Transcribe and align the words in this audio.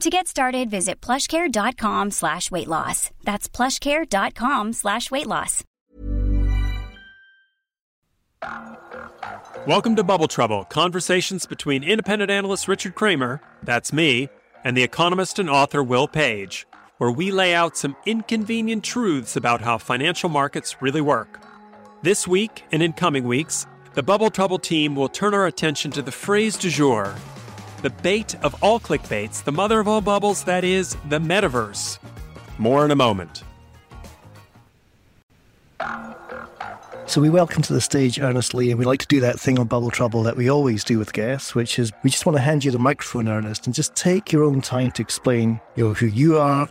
To 0.00 0.10
get 0.10 0.28
started, 0.28 0.68
visit 0.68 1.00
plushcare.com 1.00 2.10
slash 2.10 2.50
weight 2.50 2.68
loss. 2.68 3.10
That's 3.24 3.48
plushcare.com 3.48 4.74
slash 4.74 5.10
weight 5.10 5.26
loss. 5.26 5.64
Welcome 9.66 9.96
to 9.96 10.04
Bubble 10.04 10.28
Trouble, 10.28 10.64
conversations 10.64 11.46
between 11.46 11.82
independent 11.82 12.30
analyst 12.30 12.68
Richard 12.68 12.94
Kramer, 12.94 13.40
that's 13.62 13.90
me, 13.92 14.28
and 14.64 14.76
the 14.76 14.82
economist 14.82 15.38
and 15.38 15.48
author 15.48 15.82
Will 15.82 16.06
Page, 16.06 16.66
where 16.98 17.10
we 17.10 17.30
lay 17.30 17.54
out 17.54 17.76
some 17.76 17.96
inconvenient 18.04 18.84
truths 18.84 19.34
about 19.34 19.62
how 19.62 19.78
financial 19.78 20.28
markets 20.28 20.82
really 20.82 21.00
work. 21.00 21.40
This 22.02 22.28
week 22.28 22.64
and 22.70 22.82
in 22.82 22.92
coming 22.92 23.24
weeks, 23.24 23.66
the 23.94 24.02
Bubble 24.02 24.30
Trouble 24.30 24.58
team 24.58 24.94
will 24.94 25.08
turn 25.08 25.32
our 25.32 25.46
attention 25.46 25.90
to 25.92 26.02
the 26.02 26.12
phrase 26.12 26.56
du 26.58 26.68
jour, 26.68 27.14
the 27.82 27.90
bait 27.90 28.34
of 28.42 28.54
all 28.62 28.80
clickbaits, 28.80 29.44
the 29.44 29.52
mother 29.52 29.80
of 29.80 29.88
all 29.88 30.00
bubbles, 30.00 30.44
that 30.44 30.64
is, 30.64 30.96
the 31.08 31.18
metaverse. 31.18 31.98
More 32.58 32.84
in 32.84 32.90
a 32.90 32.96
moment. 32.96 33.42
So 37.08 37.20
we 37.20 37.30
welcome 37.30 37.62
to 37.62 37.72
the 37.72 37.80
stage 37.80 38.18
Ernest 38.18 38.52
Lee, 38.52 38.70
and 38.70 38.80
we 38.80 38.84
like 38.84 38.98
to 38.98 39.06
do 39.06 39.20
that 39.20 39.38
thing 39.38 39.60
on 39.60 39.68
Bubble 39.68 39.92
Trouble 39.92 40.24
that 40.24 40.36
we 40.36 40.50
always 40.50 40.82
do 40.82 40.98
with 40.98 41.12
guests, 41.12 41.54
which 41.54 41.78
is 41.78 41.92
we 42.02 42.10
just 42.10 42.26
want 42.26 42.36
to 42.36 42.42
hand 42.42 42.64
you 42.64 42.72
the 42.72 42.80
microphone, 42.80 43.28
Ernest, 43.28 43.66
and 43.66 43.74
just 43.74 43.94
take 43.94 44.32
your 44.32 44.42
own 44.42 44.60
time 44.60 44.90
to 44.90 45.02
explain, 45.02 45.60
you 45.76 45.84
know, 45.84 45.94
who 45.94 46.06
you 46.06 46.36
are, 46.36 46.68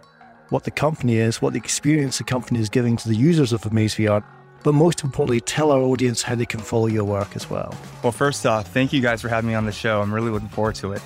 what 0.49 0.65
the 0.65 0.71
company 0.71 1.15
is, 1.15 1.41
what 1.41 1.53
the 1.53 1.59
experience 1.59 2.17
the 2.17 2.25
company 2.25 2.59
is 2.59 2.67
giving 2.67 2.97
to 2.97 3.07
the 3.07 3.15
users 3.15 3.53
of 3.53 3.65
Amaze 3.65 3.95
VR, 3.95 4.23
but 4.65 4.73
most 4.73 5.03
importantly, 5.03 5.39
tell 5.39 5.71
our 5.71 5.79
audience 5.79 6.23
how 6.23 6.33
they 6.33 6.45
can 6.45 6.59
follow 6.59 6.87
your 6.87 7.03
work 7.03 7.35
as 7.35 7.47
well. 7.51 7.71
Well, 8.01 8.11
first 8.11 8.47
off, 8.47 8.73
thank 8.73 8.91
you 8.91 8.99
guys 8.99 9.21
for 9.21 9.29
having 9.29 9.47
me 9.47 9.53
on 9.53 9.67
the 9.67 9.71
show. 9.71 10.01
I'm 10.01 10.11
really 10.11 10.31
looking 10.31 10.49
forward 10.49 10.73
to 10.77 10.91
it. 10.93 11.03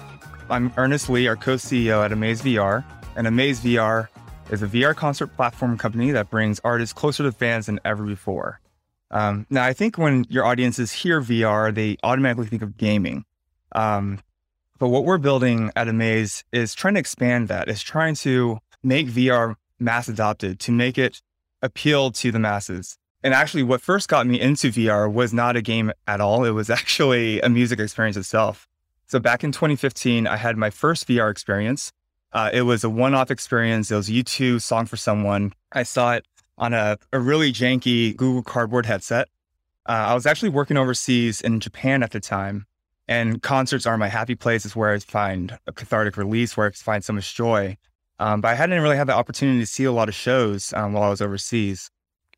I'm 0.50 0.72
Ernest 0.78 1.10
Lee, 1.10 1.28
our 1.28 1.36
co 1.36 1.56
CEO 1.56 2.04
at 2.04 2.14
Amaze 2.14 2.42
VR, 2.42 2.86
and 3.18 3.28
Amaze 3.28 3.60
VR 3.60 4.08
is 4.50 4.64
a 4.64 4.68
VR 4.68 4.96
concert 4.96 5.28
platform 5.36 5.78
company 5.78 6.12
that 6.12 6.30
brings 6.30 6.62
artists 6.64 6.94
closer 6.94 7.24
to 7.24 7.34
fans 7.34 7.66
than 7.66 7.82
ever 7.84 8.06
before. 8.06 8.62
Um, 9.12 9.46
now, 9.50 9.66
I 9.66 9.74
think 9.74 9.98
when 9.98 10.26
your 10.30 10.46
audiences 10.46 10.94
hear 10.94 11.20
VR, 11.20 11.76
they 11.76 11.98
automatically 12.02 12.48
think 12.48 12.62
of 12.62 12.78
gaming. 12.78 13.26
Um, 13.74 14.22
but 14.78 14.88
what 14.88 15.04
we're 15.04 15.18
building 15.18 15.70
at 15.76 15.90
Amaze 15.90 16.46
is 16.54 16.74
trying 16.74 16.94
to 16.94 17.02
expand 17.02 17.50
that, 17.50 17.68
is 17.68 17.82
trying 17.82 18.16
to 18.16 18.60
make 18.84 19.08
VR 19.08 19.56
mass 19.80 20.08
adopted, 20.08 20.62
to 20.62 20.72
make 20.72 20.98
it 20.98 21.22
appeal 21.62 22.12
to 22.12 22.32
the 22.32 22.40
masses. 22.40 22.98
And 23.24 23.34
actually, 23.34 23.64
what 23.64 23.82
first 23.82 24.08
got 24.08 24.26
me 24.26 24.40
into 24.40 24.70
VR 24.70 25.12
was 25.12 25.34
not 25.34 25.56
a 25.56 25.62
game 25.62 25.92
at 26.08 26.22
all. 26.22 26.46
It 26.46 26.52
was 26.52 26.70
actually 26.80 27.42
a 27.42 27.50
music 27.50 27.80
experience 27.80 28.18
itself. 28.18 28.68
So 29.08 29.20
back 29.20 29.44
in 29.44 29.52
2015, 29.52 30.28
I 30.28 30.38
had 30.38 30.56
my 30.56 30.70
first 30.70 31.08
VR 31.08 31.32
experience. 31.32 31.92
Uh, 32.32 32.52
it 32.54 32.62
was 32.62 32.84
a 32.84 32.90
one 32.90 33.16
off 33.16 33.32
experience. 33.32 33.90
It 33.90 33.96
was 33.96 34.10
U2 34.10 34.62
Song 34.62 34.86
for 34.86 34.98
Someone. 34.98 35.52
I 35.72 35.84
saw 35.84 36.14
it 36.14 36.26
on 36.58 36.74
a, 36.74 36.98
a 37.12 37.20
really 37.20 37.52
janky 37.52 38.16
Google 38.16 38.44
Cardboard 38.44 38.86
headset. 38.86 39.28
Uh, 39.88 40.10
I 40.10 40.14
was 40.14 40.28
actually 40.28 40.50
working 40.50 40.78
overseas 40.78 41.42
in 41.42 41.60
Japan 41.60 42.04
at 42.04 42.12
the 42.12 42.20
time, 42.20 42.68
and 43.08 43.42
concerts 43.42 43.88
are 43.88 43.98
my 43.98 44.10
happy 44.10 44.36
place. 44.36 44.64
It's 44.66 44.76
where 44.76 44.94
I 44.94 45.00
find 45.00 45.58
a 45.66 45.74
cathartic 45.74 46.16
release, 46.16 46.56
where 46.56 46.68
I 46.68 46.72
find 46.72 47.04
so 47.04 47.14
much 47.14 47.34
joy. 47.34 47.78
Um, 48.20 48.42
but 48.42 48.50
I 48.50 48.54
hadn't 48.54 48.80
really 48.82 48.98
had 48.98 49.08
the 49.08 49.16
opportunity 49.16 49.60
to 49.60 49.66
see 49.66 49.86
a 49.86 49.92
lot 49.92 50.10
of 50.10 50.14
shows 50.14 50.74
um, 50.74 50.94
while 50.94 51.04
I 51.04 51.10
was 51.10 51.22
overseas. 51.22 51.90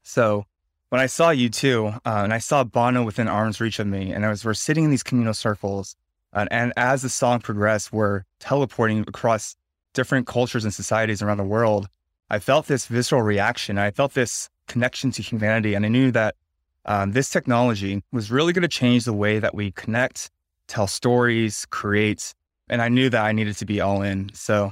So 0.03 0.46
when 0.91 1.00
I 1.00 1.06
saw 1.06 1.29
U2, 1.29 1.96
uh, 1.96 2.00
and 2.03 2.34
I 2.34 2.40
saw 2.40 2.66
Bono 2.66 3.03
within 3.03 3.29
arm's 3.29 3.62
reach 3.62 3.79
of 3.79 3.88
me, 3.88 4.12
and 4.12 4.25
I 4.25 4.29
was 4.29 4.44
we're 4.44 4.53
sitting 4.53 4.84
in 4.84 4.90
these 4.90 5.03
communal 5.03 5.34
circles, 5.34 5.96
uh, 6.34 6.47
and 6.52 6.74
as 6.75 7.02
the 7.02 7.07
song 7.07 7.40
progressed, 7.40 7.94
we're 7.94 8.24
teleporting 8.41 9.00
across 9.07 9.56
different 9.94 10.28
cultures 10.28 10.66
and 10.66 10.74
societies 10.74 11.22
around 11.22 11.38
the 11.38 11.46
world. 11.46 11.88
I 12.30 12.40
felt 12.40 12.68
this 12.68 12.88
visceral 12.88 13.22
reaction. 13.22 13.78
I 13.78 13.91
felt 13.91 14.16
this 14.16 14.50
connection 14.68 15.12
to 15.12 15.22
humanity, 15.22 15.75
and 15.75 15.85
I 15.85 15.88
knew 15.88 16.12
that 16.12 16.35
um, 16.84 17.13
this 17.13 17.30
technology 17.30 18.03
was 18.12 18.30
really 18.30 18.51
going 18.51 18.63
to 18.63 18.68
change 18.68 19.06
the 19.06 19.13
way 19.13 19.40
that 19.40 19.56
we 19.56 19.72
connect, 19.72 20.30
tell 20.68 20.88
stories, 20.88 21.66
create, 21.68 22.34
and 22.68 22.81
I 22.81 22.90
knew 22.90 23.09
that 23.09 23.24
I 23.24 23.31
needed 23.31 23.56
to 23.57 23.66
be 23.66 23.80
all 23.80 24.01
in. 24.01 24.30
So 24.34 24.72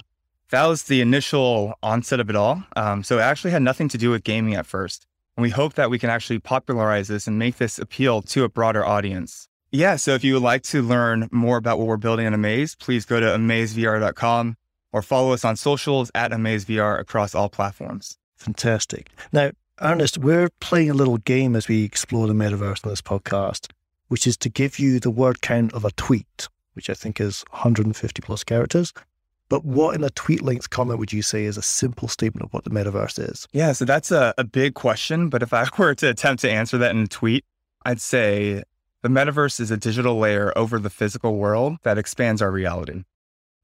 that 0.50 0.66
was 0.66 0.84
the 0.84 1.00
initial 1.00 1.76
onset 1.82 2.20
of 2.20 2.30
it 2.30 2.36
all. 2.36 2.62
Um, 2.76 3.06
so 3.06 3.20
it 3.20 3.22
actually 3.22 3.52
had 3.52 3.62
nothing 3.62 3.88
to 3.88 3.98
do 3.98 4.10
with 4.10 4.26
gaming 4.26 4.56
at 4.56 4.66
first. 4.66 5.08
And 5.40 5.44
we 5.44 5.52
hope 5.52 5.76
that 5.76 5.90
we 5.90 5.98
can 5.98 6.10
actually 6.10 6.40
popularize 6.40 7.08
this 7.08 7.26
and 7.26 7.40
make 7.40 7.60
this 7.60 7.80
appeal 7.80 8.22
to 8.24 8.44
a 8.44 8.50
broader 8.50 8.86
audience. 8.86 9.48
Yeah, 9.72 9.96
so 9.96 10.14
if 10.14 10.22
you 10.22 10.34
would 10.34 10.44
like 10.44 10.64
to 10.64 10.82
learn 10.82 11.30
more 11.32 11.56
about 11.56 11.80
what 11.80 11.88
we're 11.88 11.96
building 11.96 12.26
in 12.26 12.34
Amaze, 12.34 12.76
please 12.76 13.06
go 13.06 13.22
to 13.22 13.26
amazevr.com 13.26 14.58
or 14.92 15.02
follow 15.02 15.32
us 15.32 15.46
on 15.46 15.56
socials 15.56 16.12
at 16.14 16.32
AmazeVR 16.32 17.00
across 17.00 17.34
all 17.34 17.48
platforms. 17.48 18.18
Fantastic. 18.36 19.12
Now, 19.32 19.52
Ernest, 19.80 20.18
we're 20.18 20.50
playing 20.60 20.90
a 20.90 20.94
little 20.94 21.20
game 21.20 21.56
as 21.56 21.70
we 21.70 21.86
explore 21.86 22.28
the 22.28 22.34
metaverse 22.34 22.84
on 22.84 22.92
this 22.92 23.02
podcast, 23.02 23.72
which 24.10 24.28
is 24.28 24.36
to 24.40 24.50
give 24.50 24.78
you 24.78 25.00
the 25.00 25.10
word 25.10 25.40
count 25.40 25.72
of 25.72 25.86
a 25.86 25.92
tweet, 25.92 26.50
which 26.74 26.90
I 26.90 26.94
think 26.94 27.22
is 27.22 27.46
150 27.52 28.22
plus 28.22 28.44
characters. 28.44 28.92
But 29.50 29.66
what 29.66 29.96
in 29.96 30.04
a 30.04 30.12
tweet 30.12 30.44
length 30.44 30.70
comment 30.70 31.00
would 31.00 31.12
you 31.12 31.22
say 31.22 31.46
is 31.46 31.58
a 31.58 31.62
simple 31.62 32.08
statement 32.08 32.46
of 32.46 32.54
what 32.54 32.64
the 32.64 32.70
metaverse 32.70 33.20
is? 33.20 33.48
Yeah, 33.52 33.72
so 33.72 33.84
that's 33.84 34.12
a, 34.12 34.34
a 34.38 34.44
big 34.44 34.76
question. 34.76 35.30
But 35.30 35.44
if 35.44 35.54
I 35.54 35.68
were 35.78 35.96
to 35.96 36.10
attempt 36.10 36.42
to 36.42 36.52
answer 36.52 36.78
that 36.78 36.92
in 36.92 37.02
a 37.04 37.08
tweet, 37.08 37.44
I'd 37.86 38.00
say 38.00 38.64
the 39.02 39.10
metaverse 39.10 39.60
is 39.60 39.72
a 39.72 39.78
digital 39.78 40.18
layer 40.18 40.56
over 40.56 40.80
the 40.80 40.90
physical 40.90 41.36
world 41.36 41.78
that 41.84 41.98
expands 41.98 42.42
our 42.42 42.52
reality. 42.52 43.04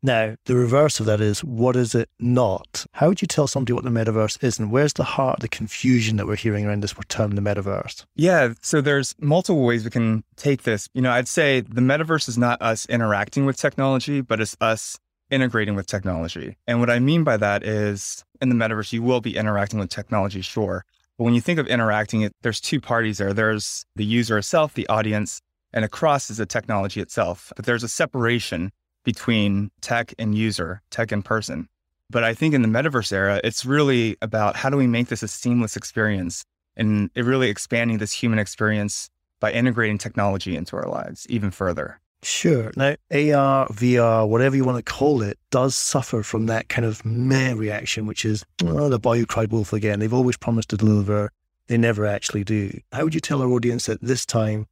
Now, 0.06 0.36
the 0.46 0.56
reverse 0.56 1.00
of 1.00 1.08
that 1.08 1.20
is 1.20 1.44
what 1.44 1.76
is 1.76 1.96
it 1.96 2.10
not? 2.20 2.86
How 2.94 3.08
would 3.08 3.24
you 3.24 3.28
tell 3.28 3.48
somebody 3.48 3.74
what 3.74 3.84
the 3.84 3.90
metaverse 3.90 4.44
is 4.44 4.60
and 4.60 4.72
where's 4.72 4.94
the 4.94 5.04
heart 5.04 5.38
of 5.38 5.42
the 5.42 5.48
confusion 5.48 6.18
that 6.18 6.28
we're 6.28 6.36
hearing 6.36 6.66
around 6.66 6.84
this 6.84 6.94
term, 7.08 7.32
the 7.32 7.42
metaverse? 7.42 8.06
Yeah, 8.16 8.54
so 8.62 8.82
there's 8.82 9.16
multiple 9.20 9.66
ways 9.66 9.84
we 9.84 9.90
can 9.90 10.24
take 10.36 10.62
this. 10.62 10.88
You 10.94 11.02
know, 11.02 11.12
I'd 11.12 11.28
say 11.28 11.62
the 11.62 11.82
metaverse 11.82 12.30
is 12.30 12.38
not 12.38 12.62
us 12.62 12.86
interacting 12.86 13.46
with 13.48 13.58
technology, 13.58 14.22
but 14.22 14.40
it's 14.40 14.56
us 14.62 15.00
integrating 15.36 15.76
with 15.76 15.86
technology. 15.86 16.58
And 16.66 16.80
what 16.80 16.90
I 16.90 17.00
mean 17.00 17.24
by 17.24 17.38
that 17.38 17.64
is 17.64 18.24
in 18.42 18.50
the 18.50 18.56
metaverse, 18.56 18.94
you 18.94 19.04
will 19.04 19.22
be 19.22 19.36
interacting 19.36 19.80
with 19.80 19.90
technology, 19.90 20.42
sure. 20.42 20.86
But 21.18 21.26
when 21.26 21.36
you 21.36 21.42
think 21.42 21.60
of 21.60 21.68
interacting, 21.68 22.30
there's 22.42 22.62
two 22.62 22.82
parties 22.82 23.18
there. 23.18 23.34
There's 23.34 23.86
the 23.96 24.06
user 24.06 24.38
itself, 24.38 24.74
the 24.74 24.88
audience, 24.88 25.42
and 25.74 25.86
across 25.86 26.30
is 26.30 26.38
the 26.38 26.46
technology 26.46 27.02
itself. 27.02 27.52
But 27.56 27.66
there's 27.66 27.84
a 27.84 27.88
separation 27.90 28.72
between 29.04 29.70
tech 29.82 30.14
and 30.18 30.34
user, 30.36 30.82
tech 30.90 31.12
and 31.12 31.24
person. 31.24 31.68
But 32.10 32.24
I 32.24 32.34
think 32.34 32.54
in 32.54 32.62
the 32.62 32.68
metaverse 32.68 33.12
era, 33.12 33.42
it's 33.44 33.66
really 33.66 34.18
about 34.22 34.56
how 34.56 34.70
do 34.70 34.78
we 34.78 34.88
make 34.88 35.08
this 35.08 35.24
a 35.24 35.28
seamless 35.28 35.76
experience 35.76 36.44
and 36.76 37.10
really 37.16 37.50
expanding 37.50 37.98
this 37.98 38.12
human 38.12 38.40
experience 38.40 39.10
by 39.40 39.52
integrating 39.52 39.98
technology 39.98 40.56
into 40.56 40.76
our 40.76 40.88
lives 40.88 41.26
even 41.30 41.52
further. 41.52 42.00
Sure. 42.26 42.72
Now, 42.76 42.96
AR, 43.12 43.68
VR, 43.68 44.28
whatever 44.28 44.56
you 44.56 44.66
want 44.66 44.84
to 44.84 44.92
call 44.92 45.22
it, 45.22 45.38
does 45.52 45.76
suffer 45.76 46.24
from 46.24 46.48
that 46.48 46.70
kind 46.70 46.84
of 46.84 47.06
meh 47.06 47.54
reaction, 47.54 48.08
which 48.08 48.26
is, 48.26 48.44
oh, 48.64 48.90
the 48.90 48.98
boy 48.98 49.20
who 49.20 49.28
cried 49.28 49.52
wolf 49.52 49.74
again. 49.74 50.00
They've 50.00 50.12
always 50.12 50.36
promised 50.36 50.70
to 50.70 50.78
deliver. 50.78 51.32
They 51.68 51.78
never 51.78 52.04
actually 52.04 52.44
do. 52.44 52.80
How 52.92 53.04
would 53.04 53.14
you 53.14 53.20
tell 53.20 53.44
our 53.44 53.50
audience 53.50 53.86
that 53.86 54.02
this 54.02 54.26
time 54.26 54.66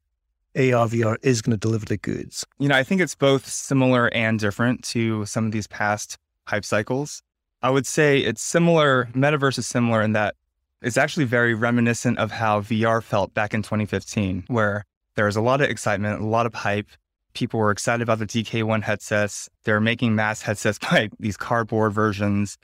AR, 0.55 0.87
VR 0.87 1.17
is 1.21 1.43
going 1.43 1.51
to 1.51 1.57
deliver 1.57 1.85
the 1.85 1.97
goods? 1.97 2.43
You 2.57 2.69
know, 2.69 2.75
I 2.75 2.81
think 2.81 3.01
it's 3.01 3.13
both 3.13 3.47
similar 3.47 4.11
and 4.15 4.39
different 4.39 4.83
to 4.85 5.23
some 5.27 5.45
of 5.45 5.51
these 5.51 5.67
past 5.67 6.17
hype 6.47 6.65
cycles. 6.65 7.21
I 7.61 7.69
would 7.69 7.85
say 7.85 8.17
it's 8.17 8.41
similar, 8.41 9.09
metaverse 9.13 9.59
is 9.59 9.67
similar 9.67 10.01
in 10.01 10.13
that 10.13 10.33
it's 10.81 10.97
actually 10.97 11.25
very 11.25 11.53
reminiscent 11.53 12.17
of 12.17 12.31
how 12.31 12.61
VR 12.61 13.03
felt 13.03 13.35
back 13.35 13.53
in 13.53 13.61
2015, 13.61 14.45
where 14.47 14.85
there 15.15 15.25
was 15.25 15.35
a 15.35 15.41
lot 15.41 15.61
of 15.61 15.69
excitement, 15.69 16.19
a 16.19 16.25
lot 16.25 16.47
of 16.47 16.55
hype. 16.55 16.87
People 17.33 17.59
were 17.59 17.71
excited 17.71 18.01
about 18.01 18.19
the 18.19 18.25
DK1 18.25 18.83
headsets. 18.83 19.49
They're 19.63 19.79
making 19.79 20.15
mass 20.15 20.41
headsets 20.41 20.79
by 20.91 21.09
these 21.19 21.37
cardboard 21.37 21.93
versions. 21.93 22.57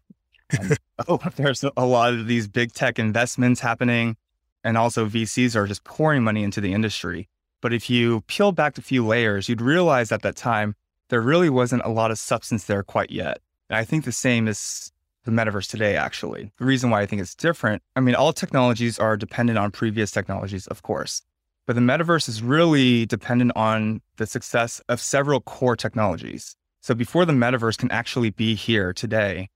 Um, 0.59 0.71
oh, 1.07 1.19
there's 1.35 1.63
a 1.75 1.85
lot 1.85 2.13
of 2.13 2.27
these 2.27 2.47
big 2.47 2.73
tech 2.73 2.99
investments 2.99 3.61
happening. 3.61 4.17
And 4.63 4.77
also, 4.77 5.07
VCs 5.07 5.55
are 5.55 5.67
just 5.67 5.83
pouring 5.85 6.23
money 6.23 6.43
into 6.43 6.59
the 6.59 6.73
industry. 6.73 7.29
But 7.61 7.73
if 7.73 7.89
you 7.89 8.21
peel 8.21 8.51
back 8.51 8.77
a 8.77 8.81
few 8.81 9.05
layers, 9.05 9.47
you'd 9.47 9.61
realize 9.61 10.11
at 10.11 10.21
that 10.21 10.35
time, 10.35 10.75
there 11.09 11.21
really 11.21 11.49
wasn't 11.49 11.83
a 11.83 11.89
lot 11.89 12.11
of 12.11 12.19
substance 12.19 12.65
there 12.65 12.83
quite 12.83 13.11
yet. 13.11 13.39
And 13.69 13.77
I 13.77 13.83
think 13.83 14.05
the 14.05 14.11
same 14.11 14.47
is 14.47 14.91
the 15.25 15.31
metaverse 15.31 15.69
today, 15.69 15.95
actually. 15.95 16.51
The 16.57 16.65
reason 16.65 16.89
why 16.89 17.01
I 17.01 17.05
think 17.05 17.21
it's 17.21 17.35
different, 17.35 17.81
I 17.95 17.99
mean, 17.99 18.15
all 18.15 18.33
technologies 18.33 18.99
are 18.99 19.17
dependent 19.17 19.57
on 19.57 19.71
previous 19.71 20.11
technologies, 20.11 20.67
of 20.67 20.81
course. 20.83 21.21
But 21.69 21.75
the 21.75 21.81
metaverse 21.81 22.27
is 22.27 22.41
really 22.41 23.05
dependent 23.05 23.51
on 23.55 24.01
the 24.17 24.25
success 24.25 24.81
of 24.89 24.99
several 24.99 25.39
core 25.39 25.75
technologies. 25.75 26.55
So 26.81 26.95
before 26.95 27.25
the 27.25 27.33
metaverse 27.33 27.77
can 27.77 27.91
actually 27.91 28.31
be 28.31 28.55
here 28.55 28.91
today, 28.91 29.49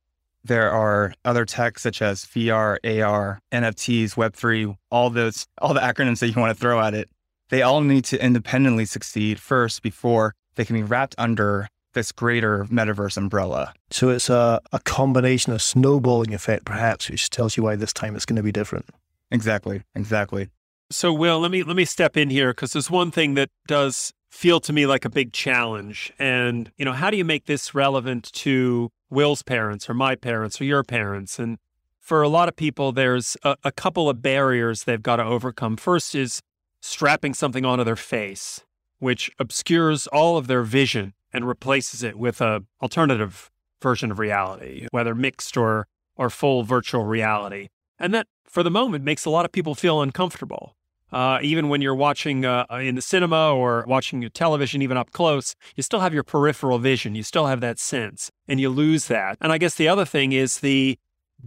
there 0.44 0.72
are 0.72 1.16
other 1.26 1.44
tech 1.44 1.80
such 1.80 2.04
as 2.04 2.24
VR, 2.26 2.78
AR, 2.86 3.40
NFTs, 3.52 4.14
Web3, 4.14 4.78
all 4.92 5.10
those, 5.10 5.48
all 5.58 5.74
the 5.74 5.80
acronyms 5.80 6.20
that 6.20 6.28
you 6.28 6.40
want 6.40 6.56
to 6.56 6.62
throw 6.62 6.80
at 6.80 6.94
it. 6.94 7.10
They 7.50 7.64
all 7.64 7.82
need 7.82 8.06
to 8.06 8.24
independently 8.24 8.86
succeed 8.86 9.40
first 9.40 9.82
before 9.82 10.36
they 10.54 10.66
can 10.66 10.76
be 10.76 10.84
wrapped 10.84 11.16
under 11.18 11.68
this 11.94 12.12
greater 12.12 12.66
metaverse 12.66 13.18
umbrella. 13.18 13.74
So 13.90 14.10
it's 14.10 14.30
a, 14.30 14.62
a 14.72 14.80
combination 14.82 15.52
of 15.52 15.64
snowballing 15.64 16.36
effect, 16.36 16.66
perhaps, 16.66 17.10
which 17.10 17.32
tells 17.32 17.58
you 17.58 17.64
why 17.64 17.76
this 17.76 17.92
time 17.92 18.16
it's 18.16 18.28
going 18.28 18.36
to 18.36 18.44
be 18.44 18.52
different. 18.52 18.86
Exactly. 19.32 19.82
Exactly. 19.96 20.50
So, 20.94 21.12
Will, 21.12 21.40
let 21.40 21.50
me 21.50 21.64
let 21.64 21.76
me 21.76 21.86
step 21.86 22.16
in 22.16 22.30
here 22.30 22.52
because 22.52 22.74
there's 22.74 22.92
one 22.92 23.10
thing 23.10 23.34
that 23.34 23.50
does 23.66 24.14
feel 24.30 24.60
to 24.60 24.72
me 24.72 24.86
like 24.86 25.06
a 25.06 25.10
big 25.10 25.34
challenge, 25.34 26.14
and 26.20 26.72
you 26.78 26.86
know, 26.86 26.94
how 26.94 27.10
do 27.10 27.18
you 27.18 27.26
make 27.26 27.46
this 27.46 27.74
relevant 27.74 28.32
to 28.34 28.92
Will's 29.10 29.42
parents 29.42 29.90
or 29.90 29.96
my 29.96 30.16
parents 30.16 30.62
or 30.62 30.66
your 30.66 30.84
parents? 30.84 31.40
And 31.40 31.58
for 32.00 32.22
a 32.22 32.30
lot 32.30 32.48
of 32.48 32.56
people, 32.56 32.92
there's 32.92 33.36
a, 33.44 33.58
a 33.64 33.72
couple 33.72 34.08
of 34.08 34.22
barriers 34.22 34.84
they've 34.84 35.02
got 35.02 35.16
to 35.16 35.24
overcome. 35.24 35.78
First 35.78 36.14
is 36.14 36.42
strapping 36.80 37.34
something 37.34 37.66
onto 37.66 37.84
their 37.84 37.96
face, 37.96 38.62
which 39.00 39.32
obscures 39.40 40.06
all 40.08 40.38
of 40.38 40.46
their 40.46 40.62
vision 40.62 41.14
and 41.32 41.48
replaces 41.48 42.04
it 42.04 42.20
with 42.20 42.40
a 42.40 42.64
alternative 42.84 43.50
version 43.82 44.12
of 44.12 44.20
reality, 44.20 44.88
whether 44.92 45.16
mixed 45.16 45.58
or 45.58 45.88
or 46.16 46.30
full 46.30 46.62
virtual 46.62 47.04
reality. 47.04 47.70
And 47.98 48.14
that 48.14 48.28
for 48.46 48.62
the 48.62 48.70
moment 48.70 49.04
makes 49.04 49.26
a 49.26 49.32
lot 49.32 49.46
of 49.46 49.52
people 49.52 49.74
feel 49.74 50.00
uncomfortable. 50.00 50.76
Uh, 51.14 51.40
even 51.42 51.70
when 51.70 51.82
you're 51.82 51.96
watching 51.96 52.44
uh, 52.46 52.66
in 52.72 52.96
the 52.96 53.02
cinema 53.02 53.54
or 53.54 53.86
watching 53.88 54.22
your 54.22 54.30
television, 54.30 54.82
even 54.82 54.98
up 54.98 55.12
close, 55.12 55.56
you 55.76 55.84
still 55.84 56.00
have 56.00 56.14
your 56.14 56.24
peripheral 56.24 56.80
vision. 56.80 57.16
You 57.16 57.24
still 57.24 57.46
have 57.46 57.62
that 57.62 57.80
sense, 57.80 58.32
and 58.48 58.60
you 58.60 58.70
lose 58.70 59.08
that. 59.08 59.38
And 59.40 59.52
I 59.52 59.58
guess 59.58 59.76
the 59.76 59.88
other 59.88 60.06
thing 60.06 60.32
is 60.32 60.60
the 60.60 60.98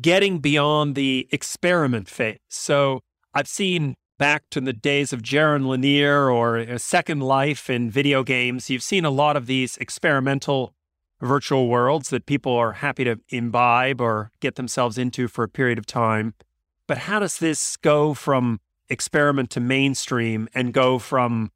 getting 0.01 0.39
beyond 0.39 0.95
the 0.95 1.29
experiment 1.33 2.09
phase. 2.09 2.39
So 2.49 3.01
I've 3.35 3.49
seen 3.49 3.97
back 4.19 4.45
to 4.51 4.61
the 4.61 4.73
days 4.73 5.13
of 5.13 5.23
Jaron 5.23 5.67
Lanier 5.67 6.31
or 6.31 6.79
Second 6.79 7.21
Life 7.21 7.69
in 7.69 7.91
video 7.91 8.23
games, 8.23 8.71
you've 8.71 8.83
seen 8.83 9.05
a 9.05 9.11
lot 9.11 9.37
of 9.37 9.47
these 9.47 9.77
experimental 9.79 10.75
virtual 11.21 11.69
worlds 11.69 12.11
that 12.11 12.27
people 12.27 12.53
are 12.53 12.73
happy 12.73 13.05
to 13.05 13.19
imbibe 13.29 14.01
or 14.01 14.31
get 14.41 14.57
themselves 14.57 14.99
into 14.99 15.29
for 15.29 15.45
a 15.45 15.49
period 15.49 15.79
of 15.79 15.87
time. 15.87 16.35
But 16.87 16.99
how 16.99 17.19
does 17.19 17.39
this 17.39 17.77
go 17.77 18.15
from 18.15 18.61
experiment 18.89 19.51
to 19.51 19.61
mainstream 19.61 20.49
and 20.55 20.73
go 20.73 20.99
from 20.99 21.51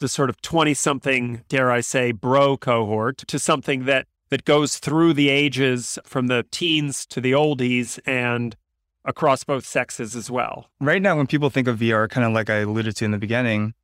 the 0.00 0.08
sort 0.08 0.28
of 0.28 0.40
20 0.42 0.74
something, 0.74 1.42
dare 1.48 1.70
I 1.70 1.80
say, 1.80 2.12
bro 2.12 2.56
cohort 2.56 3.18
to 3.18 3.38
something 3.38 3.84
that 3.84 4.06
that 4.30 4.44
goes 4.44 4.78
through 4.78 5.12
the 5.12 5.28
ages 5.28 5.98
from 6.04 6.26
the 6.26 6.44
teens 6.50 7.06
to 7.06 7.20
the 7.20 7.32
oldies 7.32 8.00
and 8.04 8.56
across 9.04 9.44
both 9.44 9.66
sexes 9.66 10.16
as 10.16 10.30
well. 10.30 10.70
Right 10.80 11.00
now, 11.00 11.16
when 11.16 11.26
people 11.26 11.50
think 11.50 11.68
of 11.68 11.78
VR, 11.78 12.08
kind 12.08 12.26
of 12.26 12.32
like 12.32 12.50
I 12.50 12.56
alluded 12.56 12.96
to 12.96 13.04
in 13.04 13.10
the 13.10 13.18
beginning, 13.18 13.74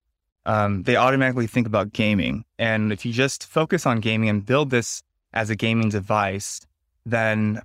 um, 0.46 0.82
they 0.84 0.96
automatically 0.96 1.46
think 1.46 1.66
about 1.66 1.92
gaming. 1.92 2.44
And 2.58 2.92
if 2.92 3.04
you 3.04 3.12
just 3.12 3.46
focus 3.46 3.86
on 3.86 4.00
gaming 4.00 4.28
and 4.28 4.44
build 4.44 4.70
this 4.70 5.02
as 5.32 5.50
a 5.50 5.56
gaming 5.56 5.90
device, 5.90 6.60
then 7.04 7.60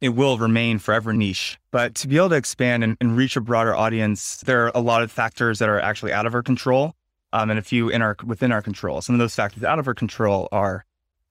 it 0.00 0.10
will 0.10 0.38
remain 0.38 0.78
forever 0.78 1.12
niche. 1.12 1.58
But 1.70 1.94
to 1.96 2.08
be 2.08 2.16
able 2.16 2.30
to 2.30 2.36
expand 2.36 2.84
and, 2.84 2.96
and, 3.00 3.16
reach 3.16 3.36
a 3.36 3.40
broader 3.40 3.74
audience, 3.74 4.38
there 4.46 4.66
are 4.66 4.72
a 4.74 4.80
lot 4.80 5.02
of 5.02 5.10
factors 5.10 5.58
that 5.58 5.68
are 5.68 5.80
actually 5.80 6.12
out 6.12 6.26
of 6.26 6.34
our 6.34 6.42
control, 6.42 6.94
um, 7.32 7.50
and 7.50 7.58
a 7.58 7.62
few 7.62 7.88
in 7.88 8.02
our 8.02 8.16
within 8.24 8.52
our 8.52 8.62
control. 8.62 9.00
Some 9.00 9.14
of 9.14 9.18
those 9.18 9.34
factors 9.34 9.64
out 9.64 9.78
of 9.78 9.88
our 9.88 9.94
control 9.94 10.48
are 10.52 10.84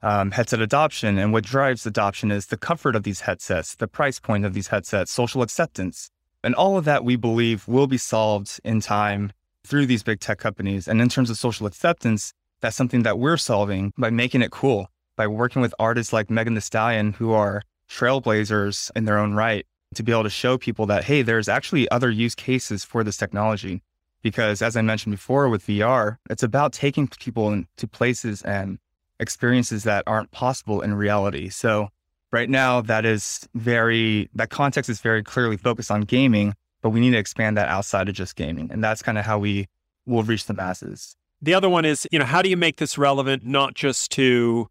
um, 0.05 0.31
headset 0.31 0.61
adoption. 0.61 1.17
And 1.17 1.33
what 1.33 1.43
drives 1.43 1.85
adoption 1.85 2.31
is 2.31 2.47
the 2.47 2.57
comfort 2.57 2.95
of 2.95 3.03
these 3.03 3.21
headsets, 3.21 3.75
the 3.75 3.87
price 3.87 4.19
point 4.19 4.45
of 4.45 4.53
these 4.53 4.67
headsets, 4.67 5.11
social 5.11 5.41
acceptance. 5.41 6.11
And 6.43 6.53
all 6.53 6.77
of 6.77 6.85
that 6.85 7.03
we 7.03 7.15
believe 7.15 7.67
will 7.67 7.87
be 7.87 7.97
solved 7.97 8.59
in 8.63 8.81
time 8.81 9.31
through 9.65 9.87
these 9.87 10.03
big 10.03 10.19
tech 10.19 10.37
companies. 10.37 10.87
And 10.87 11.01
in 11.01 11.09
terms 11.09 11.31
of 11.31 11.37
social 11.37 11.65
acceptance, 11.65 12.33
that's 12.61 12.75
something 12.75 13.01
that 13.01 13.17
we're 13.17 13.37
solving 13.37 13.93
by 13.97 14.11
making 14.11 14.43
it 14.43 14.51
cool, 14.51 14.91
by 15.15 15.25
working 15.25 15.61
with 15.61 15.73
artists 15.79 16.13
like 16.13 16.29
Megan 16.29 16.53
Thee 16.53 16.61
Stallion, 16.61 17.13
who 17.13 17.31
are 17.31 17.63
trailblazers 17.89 18.91
in 18.95 19.05
their 19.05 19.17
own 19.17 19.33
right, 19.33 19.65
to 19.95 20.03
be 20.03 20.11
able 20.11 20.23
to 20.23 20.29
show 20.29 20.57
people 20.57 20.85
that, 20.87 21.03
hey, 21.03 21.21
there's 21.21 21.47
actually 21.47 21.89
other 21.89 22.09
use 22.09 22.35
cases 22.35 22.83
for 22.83 23.03
this 23.03 23.17
technology. 23.17 23.81
Because 24.21 24.61
as 24.61 24.75
I 24.75 24.81
mentioned 24.81 25.13
before 25.13 25.49
with 25.49 25.67
VR, 25.67 26.17
it's 26.29 26.41
about 26.41 26.73
taking 26.73 27.07
people 27.07 27.51
into 27.51 27.87
places 27.87 28.41
and 28.41 28.79
experiences 29.19 29.83
that 29.83 30.03
aren't 30.07 30.31
possible 30.31 30.81
in 30.81 30.95
reality. 30.95 31.49
So 31.49 31.89
right 32.31 32.49
now 32.49 32.81
that 32.81 33.05
is 33.05 33.47
very 33.53 34.29
that 34.33 34.49
context 34.49 34.89
is 34.89 34.99
very 34.99 35.23
clearly 35.23 35.57
focused 35.57 35.91
on 35.91 36.01
gaming, 36.01 36.53
but 36.81 36.89
we 36.89 36.99
need 36.99 37.11
to 37.11 37.17
expand 37.17 37.55
that 37.57 37.69
outside 37.69 38.09
of 38.09 38.15
just 38.15 38.35
gaming. 38.35 38.69
And 38.71 38.83
that's 38.83 39.01
kind 39.01 39.17
of 39.17 39.25
how 39.25 39.39
we 39.39 39.67
will 40.05 40.23
reach 40.23 40.45
the 40.45 40.53
masses. 40.53 41.15
The 41.41 41.53
other 41.53 41.69
one 41.69 41.85
is, 41.85 42.07
you 42.11 42.19
know, 42.19 42.25
how 42.25 42.41
do 42.41 42.49
you 42.49 42.57
make 42.57 42.77
this 42.77 42.97
relevant 42.97 43.45
not 43.45 43.75
just 43.75 44.11
to 44.13 44.67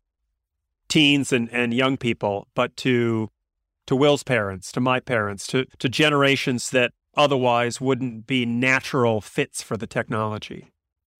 teens 0.95 1.33
and, 1.33 1.53
and 1.53 1.75
young 1.75 1.97
people, 1.97 2.47
but 2.55 2.77
to 2.77 3.29
to 3.87 3.97
Will's 3.97 4.23
parents, 4.23 4.71
to 4.73 4.81
my 4.81 5.01
parents, 5.01 5.47
to 5.49 5.65
to 5.81 5.89
generations 5.89 6.71
that 6.71 6.93
otherwise 7.17 7.81
wouldn't 7.81 8.29
be 8.29 8.47
natural 8.47 9.21
fits 9.21 9.61
for 9.61 9.77
the 9.77 9.89
technology? 9.89 10.71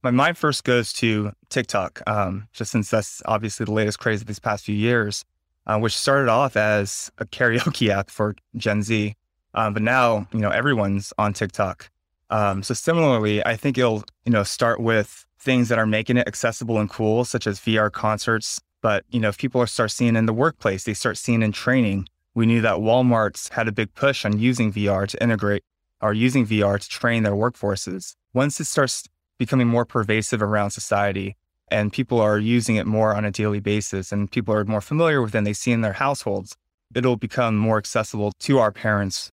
My 0.05 0.13
mind 0.13 0.39
first 0.39 0.63
goes 0.63 0.93
to 0.95 1.33
TikTok, 1.49 2.03
um, 2.07 2.47
just 2.53 2.71
since 2.71 2.89
that's 2.89 3.21
obviously 3.27 3.65
the 3.65 3.73
latest 3.73 3.99
craze 3.99 4.21
of 4.21 4.29
these 4.29 4.39
past 4.39 4.65
few 4.65 4.77
years, 4.77 5.25
uh, 5.67 5.79
which 5.79 5.97
started 5.97 6.29
off 6.29 6.57
as 6.57 7.11
a 7.19 7.25
karaoke 7.25 7.89
app 7.99 8.11
for 8.11 8.37
Gen 8.57 8.81
Z, 8.83 9.17
um, 9.55 9.75
but 9.75 9.83
now 9.83 10.29
you 10.33 10.39
know 10.39 10.51
everyone's 10.51 11.13
on 11.19 11.33
TikTok. 11.33 11.91
Um, 12.31 12.63
so 12.63 12.75
similarly, 12.75 13.45
I 13.45 13.57
think 13.57 13.77
it'll 13.77 14.05
you 14.25 14.31
know 14.31 14.45
start 14.45 14.79
with 14.79 15.27
things 15.41 15.69
that 15.69 15.81
are 15.81 15.87
making 15.87 16.17
it 16.17 16.29
accessible 16.29 16.79
and 16.79 16.89
cool, 16.89 17.25
such 17.25 17.49
as 17.49 17.59
VR 17.59 17.91
concerts. 17.91 18.61
But 18.85 19.07
you 19.09 19.19
know, 19.19 19.31
if 19.31 19.39
people 19.39 19.67
start 19.67 19.93
seeing 19.93 20.15
in 20.15 20.27
the 20.27 20.35
workplace, 20.35 20.85
they 20.85 20.93
start 20.93 21.17
seeing 21.17 21.41
in 21.41 21.53
training. 21.53 22.07
We 22.35 22.45
knew 22.45 22.61
that 22.61 22.81
Walmart's 22.81 23.49
had 23.49 23.67
a 23.67 23.73
big 23.73 23.95
push 23.95 24.27
on 24.27 24.39
using 24.39 24.71
VR 24.71 25.09
to 25.09 25.23
integrate 25.23 25.65
or 26.03 26.13
using 26.13 26.47
VR 26.47 26.79
to 26.79 26.87
train 26.87 27.23
their 27.23 27.33
workforces. 27.33 28.15
Once 28.35 28.61
it 28.61 28.67
starts 28.67 29.09
becoming 29.39 29.69
more 29.69 29.87
pervasive 29.87 30.43
around 30.43 30.73
society 30.73 31.35
and 31.69 31.95
people 31.95 32.21
are 32.21 32.39
using 32.39 32.77
it 32.77 32.87
more 32.87 33.15
on 33.15 33.25
a 33.25 33.31
daily 33.31 33.59
basis 33.59 34.13
and 34.13 34.31
people 34.31 34.53
are 34.53 34.67
more 34.67 34.83
familiar 34.83 35.23
with 35.23 35.35
it 35.35 35.39
and 35.39 35.47
they 35.47 35.55
see 35.55 35.73
in 35.73 35.81
their 35.81 35.95
households, 35.95 36.55
it'll 36.95 37.17
become 37.17 37.57
more 37.57 37.79
accessible 37.79 38.33
to 38.41 38.59
our 38.59 38.71
parents. 38.71 39.33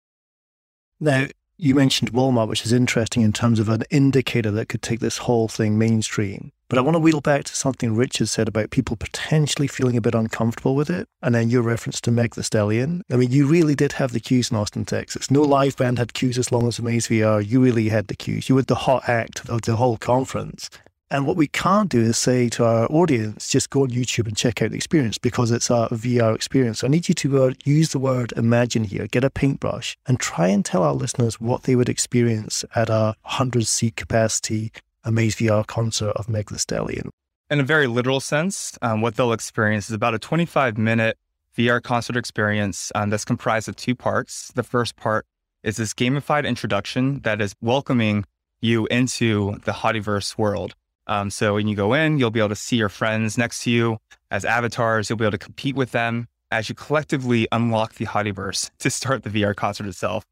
Now, 0.97 1.27
you 1.57 1.75
mentioned 1.75 2.13
Walmart, 2.13 2.47
which 2.47 2.65
is 2.65 2.71
interesting 2.71 3.21
in 3.21 3.33
terms 3.33 3.59
of 3.59 3.67
an 3.67 3.83
indicator 3.89 4.51
that 4.51 4.69
could 4.69 4.81
take 4.81 5.01
this 5.01 5.17
whole 5.17 5.49
thing 5.49 5.77
mainstream. 5.77 6.53
But 6.71 6.77
I 6.77 6.83
want 6.83 6.95
to 6.95 6.99
wheel 6.99 7.19
back 7.19 7.43
to 7.43 7.53
something 7.53 7.97
Richard 7.97 8.29
said 8.29 8.47
about 8.47 8.69
people 8.69 8.95
potentially 8.95 9.67
feeling 9.67 9.97
a 9.97 10.01
bit 10.01 10.15
uncomfortable 10.15 10.73
with 10.73 10.89
it. 10.89 11.05
And 11.21 11.35
then 11.35 11.49
your 11.49 11.63
reference 11.63 11.99
to 11.99 12.11
Meg 12.11 12.35
Thee 12.35 12.43
Stallion. 12.43 13.03
I 13.11 13.17
mean, 13.17 13.29
you 13.29 13.45
really 13.45 13.75
did 13.75 13.91
have 13.91 14.13
the 14.13 14.21
queues 14.21 14.51
in 14.51 14.55
Austin, 14.55 14.85
Texas. 14.85 15.29
No 15.29 15.41
live 15.41 15.75
band 15.75 15.99
had 15.99 16.13
queues 16.13 16.37
as 16.37 16.49
long 16.49 16.69
as 16.69 16.79
Amaze 16.79 17.09
VR. 17.09 17.45
You 17.45 17.61
really 17.61 17.89
had 17.89 18.07
the 18.07 18.15
queues. 18.15 18.47
You 18.47 18.55
were 18.55 18.61
the 18.61 18.75
hot 18.75 19.09
act 19.09 19.49
of 19.49 19.63
the 19.63 19.75
whole 19.75 19.97
conference. 19.97 20.69
And 21.09 21.27
what 21.27 21.35
we 21.35 21.47
can't 21.47 21.89
do 21.89 21.99
is 21.99 22.17
say 22.17 22.47
to 22.47 22.63
our 22.63 22.87
audience, 22.89 23.49
just 23.49 23.69
go 23.69 23.81
on 23.81 23.89
YouTube 23.89 24.27
and 24.27 24.37
check 24.37 24.61
out 24.61 24.69
the 24.69 24.77
experience 24.77 25.17
because 25.17 25.51
it's 25.51 25.69
a 25.69 25.89
VR 25.91 26.33
experience. 26.33 26.79
So 26.79 26.87
I 26.87 26.89
need 26.89 27.09
you 27.09 27.15
to 27.15 27.43
uh, 27.43 27.53
use 27.65 27.89
the 27.89 27.99
word 27.99 28.31
imagine 28.37 28.85
here, 28.85 29.07
get 29.07 29.25
a 29.25 29.29
paintbrush, 29.29 29.97
and 30.07 30.21
try 30.21 30.47
and 30.47 30.63
tell 30.63 30.83
our 30.83 30.93
listeners 30.93 31.41
what 31.41 31.63
they 31.63 31.75
would 31.75 31.89
experience 31.89 32.63
at 32.75 32.89
a 32.89 33.13
100 33.23 33.67
seat 33.67 33.97
capacity 33.97 34.71
Amaze 35.03 35.35
VR 35.35 35.65
concert 35.65 36.11
of 36.15 36.29
Meg 36.29 36.49
Stallion. 36.51 37.09
In 37.49 37.59
a 37.59 37.63
very 37.63 37.87
literal 37.87 38.19
sense, 38.19 38.77
um, 38.81 39.01
what 39.01 39.15
they'll 39.15 39.33
experience 39.33 39.89
is 39.89 39.93
about 39.93 40.13
a 40.13 40.19
25 40.19 40.77
minute 40.77 41.17
VR 41.57 41.81
concert 41.81 42.15
experience 42.15 42.91
um, 42.95 43.09
that's 43.09 43.25
comprised 43.25 43.67
of 43.67 43.75
two 43.75 43.95
parts. 43.95 44.51
The 44.55 44.63
first 44.63 44.95
part 44.95 45.25
is 45.63 45.77
this 45.77 45.93
gamified 45.93 46.47
introduction 46.47 47.19
that 47.21 47.41
is 47.41 47.53
welcoming 47.61 48.25
you 48.61 48.85
into 48.87 49.57
the 49.65 49.71
Hottieverse 49.71 50.37
world. 50.37 50.75
Um, 51.07 51.29
so 51.29 51.55
when 51.55 51.67
you 51.67 51.75
go 51.75 51.93
in, 51.93 52.19
you'll 52.19 52.31
be 52.31 52.39
able 52.39 52.49
to 52.49 52.55
see 52.55 52.77
your 52.77 52.89
friends 52.89 53.37
next 53.37 53.63
to 53.63 53.71
you 53.71 53.97
as 54.29 54.45
avatars. 54.45 55.09
You'll 55.09 55.17
be 55.17 55.25
able 55.25 55.31
to 55.31 55.37
compete 55.37 55.75
with 55.75 55.91
them 55.91 56.27
as 56.51 56.69
you 56.69 56.75
collectively 56.75 57.47
unlock 57.51 57.95
the 57.95 58.05
Hottieverse 58.05 58.69
to 58.79 58.89
start 58.89 59.23
the 59.23 59.29
VR 59.29 59.55
concert 59.55 59.87
itself. 59.87 60.25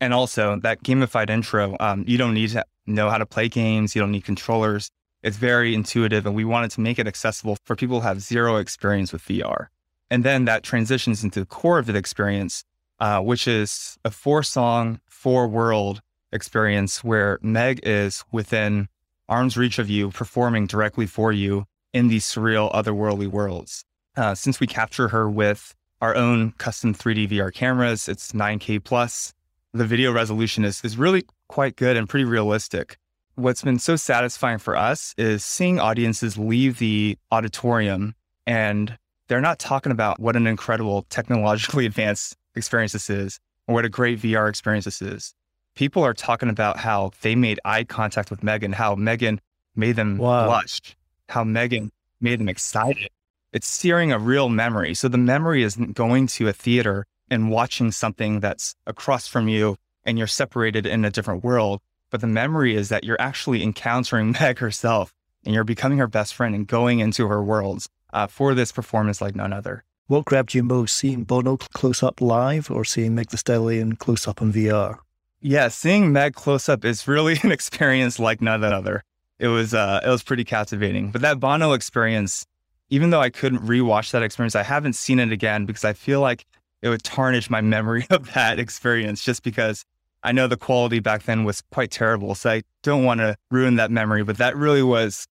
And 0.00 0.14
also 0.14 0.58
that 0.60 0.82
gamified 0.82 1.30
intro, 1.30 1.76
um, 1.80 2.04
you 2.06 2.18
don't 2.18 2.34
need 2.34 2.50
to 2.50 2.64
know 2.86 3.10
how 3.10 3.18
to 3.18 3.26
play 3.26 3.48
games. 3.48 3.94
You 3.94 4.00
don't 4.00 4.12
need 4.12 4.24
controllers. 4.24 4.90
It's 5.22 5.36
very 5.36 5.74
intuitive, 5.74 6.26
and 6.26 6.34
we 6.34 6.44
wanted 6.44 6.70
to 6.72 6.80
make 6.80 6.98
it 6.98 7.08
accessible 7.08 7.56
for 7.64 7.74
people 7.74 8.00
who 8.00 8.06
have 8.06 8.20
zero 8.20 8.56
experience 8.56 9.12
with 9.12 9.22
VR. 9.22 9.66
And 10.10 10.24
then 10.24 10.44
that 10.44 10.62
transitions 10.62 11.24
into 11.24 11.40
the 11.40 11.46
core 11.46 11.78
of 11.78 11.86
the 11.86 11.96
experience, 11.96 12.64
uh, 13.00 13.20
which 13.20 13.48
is 13.48 13.98
a 14.04 14.10
four 14.10 14.42
song, 14.42 15.00
four 15.08 15.48
world 15.48 16.00
experience 16.32 17.02
where 17.02 17.38
Meg 17.42 17.80
is 17.82 18.24
within 18.30 18.88
arm's 19.28 19.56
reach 19.56 19.78
of 19.78 19.90
you, 19.90 20.10
performing 20.10 20.66
directly 20.66 21.06
for 21.06 21.32
you 21.32 21.64
in 21.92 22.08
these 22.08 22.24
surreal, 22.24 22.72
otherworldly 22.72 23.26
worlds. 23.26 23.84
Uh, 24.16 24.34
since 24.34 24.60
we 24.60 24.66
capture 24.66 25.08
her 25.08 25.28
with 25.28 25.74
our 26.00 26.14
own 26.14 26.52
custom 26.52 26.94
3D 26.94 27.30
VR 27.30 27.52
cameras, 27.52 28.08
it's 28.08 28.32
9K 28.32 28.84
plus. 28.84 29.32
The 29.72 29.84
video 29.84 30.12
resolution 30.12 30.64
is, 30.64 30.82
is 30.84 30.96
really 30.96 31.24
quite 31.48 31.76
good 31.76 31.96
and 31.96 32.08
pretty 32.08 32.24
realistic. 32.24 32.98
What's 33.34 33.62
been 33.62 33.78
so 33.78 33.96
satisfying 33.96 34.58
for 34.58 34.76
us 34.76 35.14
is 35.18 35.44
seeing 35.44 35.78
audiences 35.78 36.38
leave 36.38 36.78
the 36.78 37.18
auditorium 37.30 38.14
and 38.46 38.96
they're 39.28 39.40
not 39.40 39.58
talking 39.58 39.92
about 39.92 40.20
what 40.20 40.36
an 40.36 40.46
incredible 40.46 41.06
technologically 41.10 41.86
advanced 41.86 42.36
experience 42.54 42.92
this 42.92 43.10
is 43.10 43.38
or 43.66 43.74
what 43.74 43.84
a 43.84 43.88
great 43.88 44.20
VR 44.20 44.48
experience 44.48 44.84
this 44.84 45.02
is. 45.02 45.34
People 45.74 46.02
are 46.02 46.14
talking 46.14 46.48
about 46.48 46.78
how 46.78 47.10
they 47.20 47.34
made 47.34 47.60
eye 47.64 47.84
contact 47.84 48.30
with 48.30 48.42
Megan, 48.42 48.72
how 48.72 48.94
Megan 48.94 49.40
made 49.74 49.96
them 49.96 50.16
wow. 50.16 50.46
blush, 50.46 50.96
how 51.28 51.44
Megan 51.44 51.92
made 52.20 52.40
them 52.40 52.48
excited 52.48 53.10
it's 53.56 53.66
searing 53.66 54.12
a 54.12 54.18
real 54.18 54.50
memory. 54.50 54.92
So 54.92 55.08
the 55.08 55.16
memory 55.16 55.62
isn't 55.62 55.94
going 55.94 56.26
to 56.26 56.46
a 56.46 56.52
theater 56.52 57.06
and 57.30 57.50
watching 57.50 57.90
something 57.90 58.40
that's 58.40 58.74
across 58.86 59.26
from 59.26 59.48
you 59.48 59.76
and 60.06 60.16
you're 60.16 60.26
separated 60.26 60.86
in 60.86 61.04
a 61.04 61.10
different 61.10 61.44
world. 61.44 61.80
But 62.10 62.22
the 62.22 62.26
memory 62.26 62.74
is 62.74 62.88
that 62.88 63.04
you're 63.04 63.20
actually 63.20 63.62
encountering 63.62 64.32
Meg 64.40 64.58
herself 64.58 65.12
and 65.44 65.54
you're 65.54 65.64
becoming 65.64 65.98
her 65.98 66.06
best 66.06 66.34
friend 66.34 66.54
and 66.54 66.66
going 66.66 67.00
into 67.00 67.26
her 67.26 67.42
worlds 67.42 67.88
uh, 68.12 68.26
for 68.26 68.54
this 68.54 68.72
performance 68.72 69.20
like 69.20 69.36
none 69.36 69.52
other. 69.52 69.84
What 70.06 70.24
grabbed 70.24 70.54
you 70.54 70.62
most, 70.62 70.96
seeing 70.96 71.24
Bono 71.24 71.56
close 71.56 72.02
up 72.02 72.20
live 72.20 72.70
or 72.70 72.84
seeing 72.84 73.14
Meg 73.14 73.30
Thee 73.30 73.36
Stallion 73.36 73.96
close 73.96 74.26
up 74.26 74.40
in 74.40 74.52
VR? 74.52 74.98
Yeah, 75.42 75.68
seeing 75.68 76.12
Meg 76.12 76.34
close 76.34 76.68
up 76.68 76.84
is 76.84 77.06
really 77.06 77.38
an 77.42 77.52
experience 77.52 78.18
like 78.18 78.40
none 78.40 78.62
other. 78.62 79.02
It 79.38 79.48
was 79.48 79.74
uh, 79.74 80.00
it 80.02 80.08
was 80.08 80.22
pretty 80.22 80.44
captivating. 80.44 81.10
But 81.10 81.20
that 81.22 81.40
Bono 81.40 81.72
experience 81.72 82.46
even 82.88 83.10
though 83.10 83.20
I 83.20 83.30
couldn't 83.30 83.66
rewatch 83.66 84.12
that 84.12 84.22
experience, 84.22 84.54
I 84.54 84.62
haven't 84.62 84.94
seen 84.94 85.18
it 85.18 85.32
again 85.32 85.66
because 85.66 85.84
I 85.84 85.92
feel 85.92 86.20
like 86.20 86.44
it 86.82 86.88
would 86.88 87.02
tarnish 87.02 87.50
my 87.50 87.60
memory 87.60 88.06
of 88.10 88.32
that 88.34 88.58
experience 88.58 89.24
just 89.24 89.42
because 89.42 89.84
I 90.26 90.32
know 90.32 90.48
the 90.48 90.56
quality 90.56 90.98
back 90.98 91.22
then 91.22 91.44
was 91.44 91.62
quite 91.72 91.92
terrible. 91.92 92.34
So 92.34 92.50
I 92.50 92.62
don't 92.82 93.04
want 93.04 93.20
to 93.20 93.36
ruin 93.50 93.76
that 93.76 93.92
memory, 93.92 94.24
but 94.24 94.38
that 94.38 94.56
really 94.56 94.82
was 94.82 95.28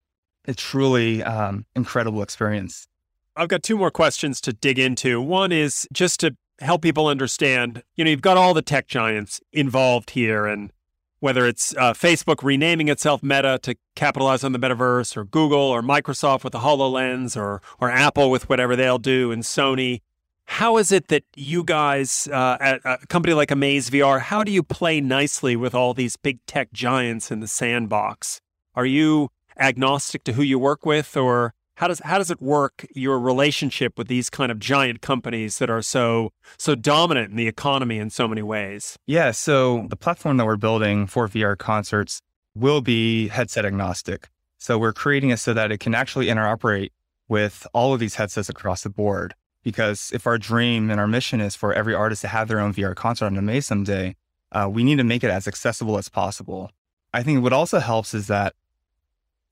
a 0.47 0.53
truly 0.53 1.21
um, 1.21 1.65
incredible 1.75 2.23
experience. 2.23 2.87
I've 3.35 3.49
got 3.49 3.61
two 3.61 3.77
more 3.77 3.91
questions 3.91 4.39
to 4.41 4.53
dig 4.53 4.79
into. 4.79 5.21
One 5.21 5.51
is 5.51 5.85
just 5.91 6.21
to 6.21 6.37
help 6.59 6.81
people 6.81 7.07
understand, 7.07 7.83
you 7.97 8.05
know, 8.05 8.09
you've 8.09 8.21
got 8.21 8.37
all 8.37 8.53
the 8.53 8.61
tech 8.61 8.87
giants 8.87 9.41
involved 9.51 10.11
here 10.11 10.45
and 10.45 10.71
whether 11.19 11.45
it's 11.45 11.75
uh, 11.75 11.91
Facebook 11.91 12.43
renaming 12.43 12.87
itself 12.87 13.21
Meta 13.21 13.59
to 13.63 13.75
capitalize 13.95 14.43
on 14.43 14.51
the 14.51 14.59
metaverse, 14.59 15.17
or 15.17 15.25
Google 15.25 15.59
or 15.59 15.81
Microsoft 15.81 16.43
with 16.43 16.53
the 16.53 16.59
HoloLens, 16.59 17.35
or 17.35 17.61
or 17.79 17.89
Apple 17.89 18.29
with 18.29 18.47
whatever 18.47 18.75
they'll 18.75 18.99
do, 18.99 19.31
and 19.31 19.41
Sony. 19.41 20.01
How 20.45 20.77
is 20.77 20.91
it 20.91 21.07
that 21.07 21.23
you 21.35 21.63
guys 21.63 22.27
uh, 22.31 22.57
at 22.59 22.81
a 22.85 23.05
company 23.07 23.33
like 23.33 23.51
Amaze 23.51 23.89
VR, 23.89 24.21
how 24.21 24.43
do 24.43 24.51
you 24.51 24.63
play 24.63 25.01
nicely 25.01 25.55
with 25.55 25.75
all 25.75 25.93
these 25.93 26.15
big 26.15 26.39
tech 26.45 26.71
giants 26.71 27.31
in 27.31 27.39
the 27.39 27.47
sandbox? 27.47 28.39
Are 28.75 28.85
you 28.85 29.29
agnostic 29.59 30.23
to 30.25 30.33
who 30.33 30.43
you 30.43 30.59
work 30.59 30.85
with, 30.85 31.17
or 31.17 31.53
how 31.75 31.87
does 31.87 31.99
how 32.05 32.17
does 32.17 32.31
it 32.31 32.41
work 32.41 32.85
your 32.93 33.19
relationship 33.19 33.97
with 33.97 34.07
these 34.07 34.29
kind 34.29 34.51
of 34.51 34.59
giant 34.59 35.01
companies 35.01 35.57
that 35.57 35.69
are 35.69 35.81
so 35.81 36.31
so 36.57 36.75
dominant 36.75 37.31
in 37.31 37.35
the 37.35 37.47
economy 37.47 37.97
in 37.97 38.09
so 38.09 38.27
many 38.27 38.41
ways? 38.41 38.97
Yeah, 39.07 39.31
so 39.31 39.87
the 39.89 39.97
platform 39.97 40.37
that 40.37 40.45
we're 40.45 40.57
building 40.57 41.07
for 41.07 41.27
VR 41.27 41.57
concerts 41.57 42.21
will 42.53 42.81
be 42.81 43.27
headset 43.27 43.65
agnostic. 43.65 44.29
So 44.57 44.77
we're 44.77 44.93
creating 44.93 45.31
it 45.31 45.37
so 45.37 45.53
that 45.53 45.71
it 45.71 45.79
can 45.79 45.93
actually 45.93 46.27
interoperate 46.27 46.89
with 47.27 47.67
all 47.73 47.93
of 47.93 47.99
these 47.99 48.15
headsets 48.15 48.49
across 48.49 48.83
the 48.83 48.89
board. 48.89 49.33
Because 49.65 50.11
if 50.13 50.25
our 50.25 50.37
dream 50.37 50.89
and 50.89 50.99
our 50.99 51.07
mission 51.07 51.41
is 51.41 51.55
for 51.55 51.73
every 51.73 51.93
artist 51.93 52.21
to 52.21 52.29
have 52.29 52.47
their 52.47 52.61
own 52.61 52.73
VR 52.73 52.95
concert 52.95 53.25
on 53.25 53.35
Amaze 53.35 53.65
someday, 53.65 54.15
uh, 54.53 54.69
we 54.71 54.83
need 54.83 54.97
to 54.97 55.03
make 55.03 55.23
it 55.23 55.31
as 55.31 55.47
accessible 55.47 55.97
as 55.97 56.07
possible. 56.07 56.69
I 57.13 57.23
think 57.23 57.43
what 57.43 57.51
also 57.51 57.79
helps 57.79 58.13
is 58.13 58.27
that 58.27 58.53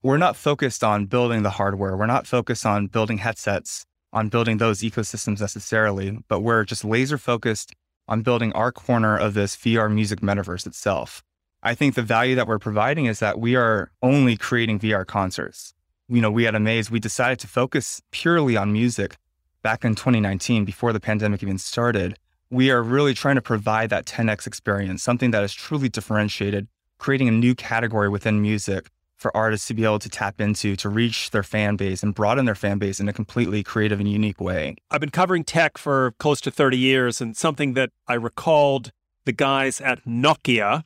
we're 0.02 0.16
not 0.16 0.36
focused 0.36 0.84
on 0.84 1.06
building 1.06 1.42
the 1.42 1.50
hardware. 1.50 1.96
We're 1.96 2.06
not 2.06 2.26
focused 2.26 2.64
on 2.64 2.86
building 2.86 3.18
headsets, 3.18 3.84
on 4.12 4.28
building 4.28 4.58
those 4.58 4.80
ecosystems 4.80 5.40
necessarily, 5.40 6.18
but 6.28 6.40
we're 6.40 6.64
just 6.64 6.84
laser 6.84 7.18
focused 7.18 7.74
on 8.06 8.22
building 8.22 8.52
our 8.52 8.70
corner 8.70 9.16
of 9.16 9.34
this 9.34 9.56
VR 9.56 9.92
music 9.92 10.20
metaverse 10.20 10.66
itself. 10.66 11.22
I 11.62 11.74
think 11.74 11.94
the 11.94 12.02
value 12.02 12.36
that 12.36 12.46
we're 12.46 12.58
providing 12.58 13.06
is 13.06 13.18
that 13.18 13.40
we 13.40 13.56
are 13.56 13.90
only 14.02 14.36
creating 14.36 14.78
VR 14.78 15.06
concerts. 15.06 15.74
You 16.08 16.20
know, 16.20 16.30
we 16.30 16.46
at 16.46 16.54
Amaze, 16.54 16.90
we 16.90 17.00
decided 17.00 17.38
to 17.40 17.48
focus 17.48 18.02
purely 18.12 18.56
on 18.56 18.72
music 18.72 19.16
back 19.64 19.84
in 19.84 19.94
2019 19.96 20.64
before 20.64 20.92
the 20.92 21.00
pandemic 21.00 21.42
even 21.42 21.58
started. 21.58 22.16
We 22.50 22.70
are 22.70 22.82
really 22.82 23.14
trying 23.14 23.34
to 23.36 23.42
provide 23.42 23.90
that 23.90 24.04
10x 24.04 24.46
experience, 24.46 25.02
something 25.02 25.32
that 25.32 25.42
is 25.42 25.54
truly 25.54 25.88
differentiated, 25.88 26.68
creating 26.98 27.28
a 27.28 27.32
new 27.32 27.54
category 27.54 28.10
within 28.10 28.42
music 28.42 28.90
for 29.16 29.34
artists 29.34 29.66
to 29.68 29.74
be 29.74 29.84
able 29.84 29.98
to 30.00 30.10
tap 30.10 30.38
into 30.38 30.76
to 30.76 30.88
reach 30.90 31.30
their 31.30 31.42
fan 31.42 31.76
base 31.76 32.02
and 32.02 32.14
broaden 32.14 32.44
their 32.44 32.54
fan 32.54 32.78
base 32.78 33.00
in 33.00 33.08
a 33.08 33.12
completely 33.12 33.62
creative 33.62 33.98
and 33.98 34.10
unique 34.10 34.38
way. 34.38 34.76
I've 34.90 35.00
been 35.00 35.08
covering 35.08 35.44
tech 35.44 35.78
for 35.78 36.12
close 36.18 36.42
to 36.42 36.50
30 36.50 36.76
years, 36.76 37.22
and 37.22 37.34
something 37.34 37.72
that 37.72 37.90
I 38.06 38.14
recalled 38.14 38.92
the 39.24 39.32
guys 39.32 39.80
at 39.80 40.04
Nokia, 40.04 40.84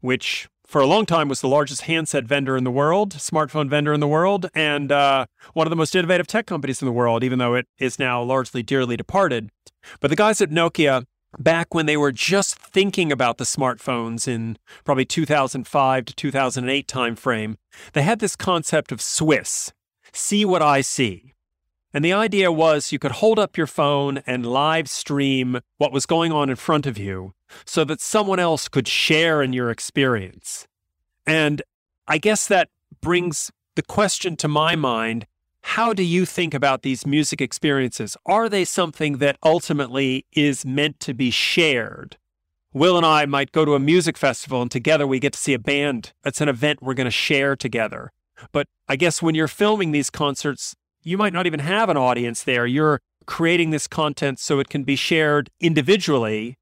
which 0.00 0.48
for 0.70 0.80
a 0.80 0.86
long 0.86 1.04
time 1.04 1.28
was 1.28 1.40
the 1.40 1.48
largest 1.48 1.82
handset 1.82 2.24
vendor 2.24 2.56
in 2.56 2.62
the 2.62 2.70
world, 2.70 3.14
smartphone 3.14 3.68
vendor 3.68 3.92
in 3.92 3.98
the 3.98 4.06
world, 4.06 4.48
and 4.54 4.92
uh, 4.92 5.26
one 5.52 5.66
of 5.66 5.70
the 5.70 5.76
most 5.76 5.96
innovative 5.96 6.28
tech 6.28 6.46
companies 6.46 6.80
in 6.80 6.86
the 6.86 6.92
world, 6.92 7.24
even 7.24 7.40
though 7.40 7.54
it 7.54 7.66
is 7.80 7.98
now 7.98 8.22
largely 8.22 8.62
dearly 8.62 8.96
departed. 8.96 9.50
But 9.98 10.10
the 10.10 10.16
guys 10.16 10.40
at 10.40 10.50
Nokia 10.50 11.06
back 11.40 11.74
when 11.74 11.86
they 11.86 11.96
were 11.96 12.12
just 12.12 12.54
thinking 12.54 13.10
about 13.10 13.38
the 13.38 13.44
smartphones 13.44 14.28
in 14.28 14.58
probably 14.84 15.04
2005 15.04 16.04
to 16.04 16.14
2008 16.14 16.86
timeframe, 16.86 17.56
they 17.92 18.02
had 18.02 18.20
this 18.20 18.36
concept 18.36 18.92
of 18.92 19.02
Swiss, 19.02 19.72
see 20.12 20.44
what 20.44 20.62
I 20.62 20.82
see. 20.82 21.34
And 21.92 22.04
the 22.04 22.12
idea 22.12 22.52
was 22.52 22.92
you 22.92 23.00
could 23.00 23.10
hold 23.12 23.40
up 23.40 23.56
your 23.56 23.66
phone 23.66 24.18
and 24.18 24.46
live 24.46 24.88
stream 24.88 25.58
what 25.78 25.92
was 25.92 26.06
going 26.06 26.30
on 26.30 26.48
in 26.48 26.54
front 26.54 26.86
of 26.86 26.96
you 26.96 27.32
so 27.64 27.84
that 27.84 28.00
someone 28.00 28.38
else 28.38 28.68
could 28.68 28.88
share 28.88 29.42
in 29.42 29.52
your 29.52 29.70
experience. 29.70 30.66
And 31.26 31.62
I 32.06 32.18
guess 32.18 32.46
that 32.46 32.68
brings 33.00 33.50
the 33.76 33.82
question 33.82 34.36
to 34.36 34.48
my 34.48 34.76
mind 34.76 35.26
how 35.62 35.92
do 35.92 36.02
you 36.02 36.24
think 36.24 36.54
about 36.54 36.82
these 36.82 37.06
music 37.06 37.40
experiences? 37.40 38.16
Are 38.24 38.48
they 38.48 38.64
something 38.64 39.18
that 39.18 39.36
ultimately 39.44 40.24
is 40.32 40.64
meant 40.64 41.00
to 41.00 41.14
be 41.14 41.30
shared? 41.30 42.16
Will 42.72 42.96
and 42.96 43.04
I 43.04 43.26
might 43.26 43.52
go 43.52 43.64
to 43.64 43.74
a 43.74 43.80
music 43.80 44.16
festival 44.16 44.62
and 44.62 44.70
together 44.70 45.06
we 45.06 45.18
get 45.18 45.34
to 45.34 45.38
see 45.38 45.54
a 45.54 45.58
band. 45.58 46.12
It's 46.24 46.40
an 46.40 46.48
event 46.48 46.82
we're 46.82 46.94
going 46.94 47.06
to 47.06 47.10
share 47.10 47.56
together. 47.56 48.12
But 48.52 48.68
I 48.88 48.96
guess 48.96 49.20
when 49.20 49.34
you're 49.34 49.48
filming 49.48 49.92
these 49.92 50.08
concerts, 50.08 50.74
you 51.02 51.18
might 51.18 51.32
not 51.32 51.46
even 51.46 51.60
have 51.60 51.88
an 51.88 51.96
audience 51.96 52.42
there. 52.42 52.66
You're 52.66 53.00
creating 53.26 53.70
this 53.70 53.86
content 53.86 54.38
so 54.38 54.60
it 54.60 54.68
can 54.68 54.84
be 54.84 54.96
shared 54.96 55.50
individually, 55.60 56.56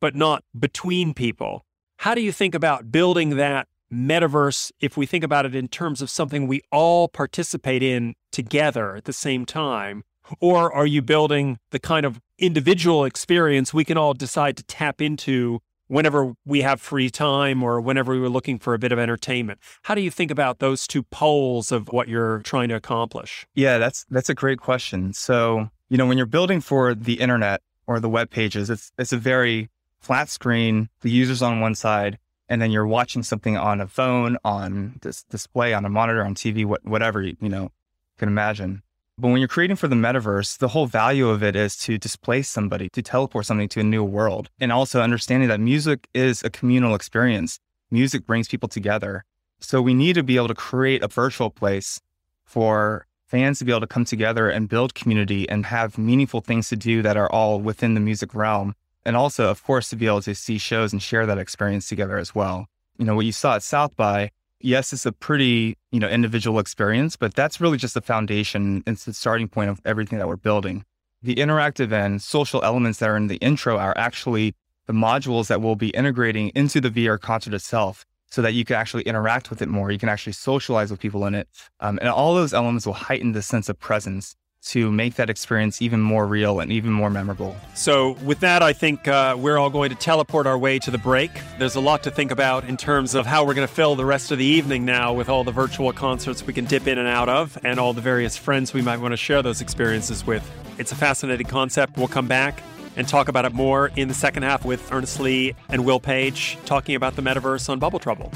but 0.00 0.14
not 0.14 0.44
between 0.58 1.14
people. 1.14 1.64
How 1.98 2.14
do 2.14 2.20
you 2.20 2.32
think 2.32 2.54
about 2.54 2.92
building 2.92 3.36
that 3.36 3.68
metaverse 3.92 4.72
if 4.80 4.96
we 4.96 5.06
think 5.06 5.24
about 5.24 5.46
it 5.46 5.54
in 5.54 5.68
terms 5.68 6.02
of 6.02 6.10
something 6.10 6.46
we 6.46 6.60
all 6.72 7.08
participate 7.08 7.82
in 7.82 8.14
together 8.32 8.96
at 8.96 9.04
the 9.04 9.12
same 9.12 9.46
time? 9.46 10.02
Or 10.40 10.72
are 10.72 10.86
you 10.86 11.02
building 11.02 11.58
the 11.70 11.78
kind 11.78 12.04
of 12.04 12.20
individual 12.38 13.04
experience 13.04 13.72
we 13.72 13.84
can 13.84 13.96
all 13.96 14.12
decide 14.12 14.56
to 14.56 14.64
tap 14.64 15.00
into 15.00 15.60
whenever 15.88 16.34
we 16.44 16.62
have 16.62 16.80
free 16.80 17.10
time 17.10 17.62
or 17.62 17.80
whenever 17.80 18.12
we 18.12 18.18
are 18.18 18.28
looking 18.28 18.58
for 18.58 18.74
a 18.74 18.78
bit 18.78 18.92
of 18.92 18.98
entertainment? 18.98 19.60
How 19.82 19.94
do 19.94 20.00
you 20.00 20.10
think 20.10 20.30
about 20.30 20.58
those 20.58 20.86
two 20.86 21.04
poles 21.04 21.70
of 21.70 21.88
what 21.92 22.08
you're 22.08 22.40
trying 22.40 22.68
to 22.70 22.74
accomplish? 22.74 23.46
Yeah, 23.54 23.78
that's 23.78 24.04
that's 24.10 24.28
a 24.28 24.34
great 24.34 24.60
question. 24.60 25.12
So, 25.12 25.70
you 25.88 25.96
know, 25.96 26.06
when 26.06 26.16
you're 26.16 26.26
building 26.26 26.60
for 26.60 26.94
the 26.94 27.14
internet 27.14 27.62
or 27.86 28.00
the 28.00 28.08
web 28.08 28.30
pages, 28.30 28.68
it's 28.68 28.90
it's 28.98 29.12
a 29.12 29.18
very 29.18 29.70
flat 30.00 30.28
screen, 30.28 30.88
the 31.00 31.10
user's 31.10 31.42
on 31.42 31.60
one 31.60 31.74
side, 31.74 32.18
and 32.48 32.62
then 32.62 32.70
you're 32.70 32.86
watching 32.86 33.22
something 33.22 33.56
on 33.56 33.80
a 33.80 33.86
phone, 33.86 34.38
on 34.44 34.98
this 35.02 35.24
display, 35.24 35.74
on 35.74 35.84
a 35.84 35.88
monitor, 35.88 36.24
on 36.24 36.34
TV, 36.34 36.64
what, 36.64 36.84
whatever 36.84 37.22
you, 37.22 37.36
you 37.40 37.48
know 37.48 37.70
can 38.18 38.28
imagine. 38.28 38.82
But 39.18 39.28
when 39.28 39.38
you're 39.38 39.48
creating 39.48 39.76
for 39.76 39.88
the 39.88 39.96
metaverse, 39.96 40.58
the 40.58 40.68
whole 40.68 40.86
value 40.86 41.28
of 41.30 41.42
it 41.42 41.56
is 41.56 41.76
to 41.78 41.96
displace 41.96 42.50
somebody, 42.50 42.90
to 42.90 43.02
teleport 43.02 43.46
something 43.46 43.68
to 43.70 43.80
a 43.80 43.84
new 43.84 44.04
world, 44.04 44.50
and 44.60 44.70
also 44.70 45.00
understanding 45.00 45.48
that 45.48 45.60
music 45.60 46.06
is 46.12 46.42
a 46.44 46.50
communal 46.50 46.94
experience. 46.94 47.58
Music 47.90 48.26
brings 48.26 48.46
people 48.46 48.68
together. 48.68 49.24
So 49.58 49.80
we 49.80 49.94
need 49.94 50.14
to 50.14 50.22
be 50.22 50.36
able 50.36 50.48
to 50.48 50.54
create 50.54 51.02
a 51.02 51.08
virtual 51.08 51.50
place 51.50 52.00
for 52.44 53.06
fans 53.26 53.58
to 53.58 53.64
be 53.64 53.72
able 53.72 53.80
to 53.80 53.86
come 53.86 54.04
together 54.04 54.50
and 54.50 54.68
build 54.68 54.94
community 54.94 55.48
and 55.48 55.66
have 55.66 55.96
meaningful 55.96 56.42
things 56.42 56.68
to 56.68 56.76
do 56.76 57.00
that 57.02 57.16
are 57.16 57.30
all 57.32 57.58
within 57.58 57.94
the 57.94 58.00
music 58.00 58.34
realm. 58.34 58.74
And 59.06 59.16
also, 59.16 59.48
of 59.48 59.62
course, 59.62 59.88
to 59.90 59.96
be 59.96 60.06
able 60.06 60.20
to 60.22 60.34
see 60.34 60.58
shows 60.58 60.92
and 60.92 61.00
share 61.00 61.26
that 61.26 61.38
experience 61.38 61.88
together 61.88 62.18
as 62.18 62.34
well. 62.34 62.66
You 62.98 63.04
know, 63.04 63.14
what 63.14 63.24
you 63.24 63.30
saw 63.30 63.54
at 63.54 63.62
South 63.62 63.94
by, 63.94 64.32
yes, 64.60 64.92
it's 64.92 65.06
a 65.06 65.12
pretty, 65.12 65.78
you 65.92 66.00
know, 66.00 66.08
individual 66.08 66.58
experience, 66.58 67.14
but 67.16 67.32
that's 67.32 67.60
really 67.60 67.78
just 67.78 67.94
the 67.94 68.00
foundation. 68.00 68.82
It's 68.84 69.04
the 69.04 69.14
starting 69.14 69.46
point 69.46 69.70
of 69.70 69.80
everything 69.84 70.18
that 70.18 70.26
we're 70.26 70.36
building. 70.36 70.84
The 71.22 71.36
interactive 71.36 71.92
and 71.92 72.20
social 72.20 72.64
elements 72.64 72.98
that 72.98 73.08
are 73.08 73.16
in 73.16 73.28
the 73.28 73.36
intro 73.36 73.78
are 73.78 73.96
actually 73.96 74.56
the 74.86 74.92
modules 74.92 75.46
that 75.46 75.62
we'll 75.62 75.76
be 75.76 75.90
integrating 75.90 76.48
into 76.56 76.80
the 76.80 76.90
VR 76.90 77.20
concert 77.20 77.54
itself 77.54 78.04
so 78.28 78.42
that 78.42 78.54
you 78.54 78.64
can 78.64 78.74
actually 78.74 79.04
interact 79.04 79.50
with 79.50 79.62
it 79.62 79.68
more. 79.68 79.92
You 79.92 79.98
can 79.98 80.08
actually 80.08 80.32
socialize 80.32 80.90
with 80.90 80.98
people 80.98 81.24
in 81.26 81.34
it. 81.36 81.48
Um, 81.78 81.98
and 82.00 82.08
all 82.08 82.34
those 82.34 82.52
elements 82.52 82.86
will 82.86 82.92
heighten 82.94 83.32
the 83.32 83.42
sense 83.42 83.68
of 83.68 83.78
presence 83.78 84.34
to 84.66 84.90
make 84.90 85.14
that 85.14 85.30
experience 85.30 85.80
even 85.80 86.00
more 86.00 86.26
real 86.26 86.60
and 86.60 86.72
even 86.72 86.92
more 86.92 87.10
memorable. 87.10 87.56
So, 87.74 88.12
with 88.24 88.40
that, 88.40 88.62
I 88.62 88.72
think 88.72 89.06
uh, 89.06 89.36
we're 89.38 89.58
all 89.58 89.70
going 89.70 89.90
to 89.90 89.96
teleport 89.96 90.46
our 90.46 90.58
way 90.58 90.78
to 90.80 90.90
the 90.90 90.98
break. 90.98 91.30
There's 91.58 91.76
a 91.76 91.80
lot 91.80 92.02
to 92.04 92.10
think 92.10 92.30
about 92.30 92.64
in 92.64 92.76
terms 92.76 93.14
of 93.14 93.26
how 93.26 93.44
we're 93.44 93.54
going 93.54 93.68
to 93.68 93.72
fill 93.72 93.94
the 93.94 94.04
rest 94.04 94.32
of 94.32 94.38
the 94.38 94.44
evening 94.44 94.84
now 94.84 95.12
with 95.12 95.28
all 95.28 95.44
the 95.44 95.52
virtual 95.52 95.92
concerts 95.92 96.44
we 96.44 96.52
can 96.52 96.64
dip 96.64 96.86
in 96.86 96.98
and 96.98 97.08
out 97.08 97.28
of 97.28 97.58
and 97.64 97.78
all 97.78 97.92
the 97.92 98.00
various 98.00 98.36
friends 98.36 98.74
we 98.74 98.82
might 98.82 98.98
want 98.98 99.12
to 99.12 99.16
share 99.16 99.42
those 99.42 99.60
experiences 99.60 100.26
with. 100.26 100.48
It's 100.78 100.92
a 100.92 100.96
fascinating 100.96 101.46
concept. 101.46 101.96
We'll 101.96 102.08
come 102.08 102.26
back 102.26 102.62
and 102.96 103.06
talk 103.06 103.28
about 103.28 103.44
it 103.44 103.52
more 103.52 103.92
in 103.96 104.08
the 104.08 104.14
second 104.14 104.42
half 104.42 104.64
with 104.64 104.90
Ernest 104.90 105.20
Lee 105.20 105.54
and 105.68 105.84
Will 105.84 106.00
Page 106.00 106.58
talking 106.64 106.94
about 106.94 107.14
the 107.14 107.22
metaverse 107.22 107.68
on 107.68 107.78
Bubble 107.78 107.98
Trouble. 107.98 108.32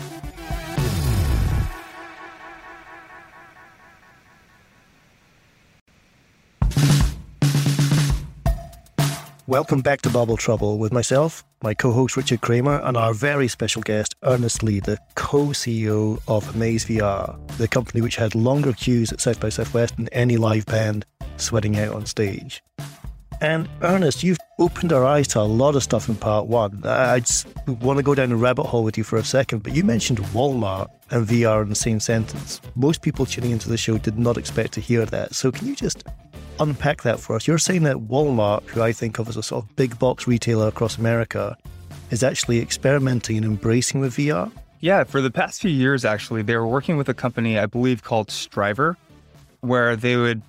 Welcome 9.50 9.80
back 9.80 10.00
to 10.02 10.10
Bubble 10.10 10.36
Trouble 10.36 10.78
with 10.78 10.92
myself, 10.92 11.42
my 11.60 11.74
co 11.74 11.90
host 11.90 12.16
Richard 12.16 12.40
Kramer, 12.40 12.80
and 12.84 12.96
our 12.96 13.12
very 13.12 13.48
special 13.48 13.82
guest, 13.82 14.14
Ernest 14.22 14.62
Lee, 14.62 14.78
the 14.78 14.96
co 15.16 15.46
CEO 15.46 16.22
of 16.28 16.54
Amaze 16.54 16.84
VR, 16.84 17.36
the 17.58 17.66
company 17.66 18.00
which 18.00 18.14
had 18.14 18.36
longer 18.36 18.72
queues 18.72 19.10
at 19.10 19.20
South 19.20 19.40
by 19.40 19.48
Southwest 19.48 19.96
than 19.96 20.06
any 20.10 20.36
live 20.36 20.66
band 20.66 21.04
sweating 21.36 21.76
out 21.80 21.96
on 21.96 22.06
stage. 22.06 22.62
And 23.40 23.68
Ernest, 23.82 24.22
you've 24.22 24.38
opened 24.60 24.92
our 24.92 25.04
eyes 25.04 25.26
to 25.28 25.40
a 25.40 25.42
lot 25.42 25.74
of 25.74 25.82
stuff 25.82 26.08
in 26.08 26.14
part 26.14 26.46
one. 26.46 26.82
I 26.84 27.18
just 27.18 27.48
want 27.66 27.96
to 27.96 28.04
go 28.04 28.14
down 28.14 28.30
a 28.30 28.36
rabbit 28.36 28.66
hole 28.66 28.84
with 28.84 28.96
you 28.96 29.02
for 29.02 29.16
a 29.16 29.24
second, 29.24 29.64
but 29.64 29.74
you 29.74 29.82
mentioned 29.82 30.20
Walmart 30.32 30.86
and 31.10 31.26
VR 31.26 31.62
in 31.62 31.70
the 31.70 31.74
same 31.74 31.98
sentence. 31.98 32.60
Most 32.76 33.02
people 33.02 33.26
tuning 33.26 33.50
into 33.50 33.68
the 33.68 33.76
show 33.76 33.98
did 33.98 34.16
not 34.16 34.38
expect 34.38 34.74
to 34.74 34.80
hear 34.80 35.04
that. 35.06 35.34
So 35.34 35.50
can 35.50 35.66
you 35.66 35.74
just 35.74 36.04
unpack 36.60 37.02
that 37.02 37.18
for 37.18 37.36
us? 37.36 37.46
You're 37.46 37.58
saying 37.58 37.82
that 37.84 37.96
Walmart, 37.96 38.64
who 38.66 38.82
I 38.82 38.92
think 38.92 39.18
of 39.18 39.28
as 39.28 39.36
a 39.36 39.42
sort 39.42 39.64
of 39.64 39.76
big 39.76 39.98
box 39.98 40.26
retailer 40.26 40.68
across 40.68 40.98
America, 40.98 41.56
is 42.10 42.22
actually 42.22 42.60
experimenting 42.60 43.36
and 43.36 43.46
embracing 43.46 44.00
with 44.00 44.14
VR? 44.16 44.52
Yeah, 44.80 45.04
for 45.04 45.20
the 45.20 45.30
past 45.30 45.60
few 45.60 45.70
years, 45.70 46.04
actually, 46.04 46.42
they 46.42 46.56
were 46.56 46.66
working 46.66 46.96
with 46.96 47.08
a 47.08 47.14
company, 47.14 47.58
I 47.58 47.66
believe, 47.66 48.02
called 48.02 48.28
Strivr, 48.28 48.96
where 49.60 49.96
they 49.96 50.16
would 50.16 50.42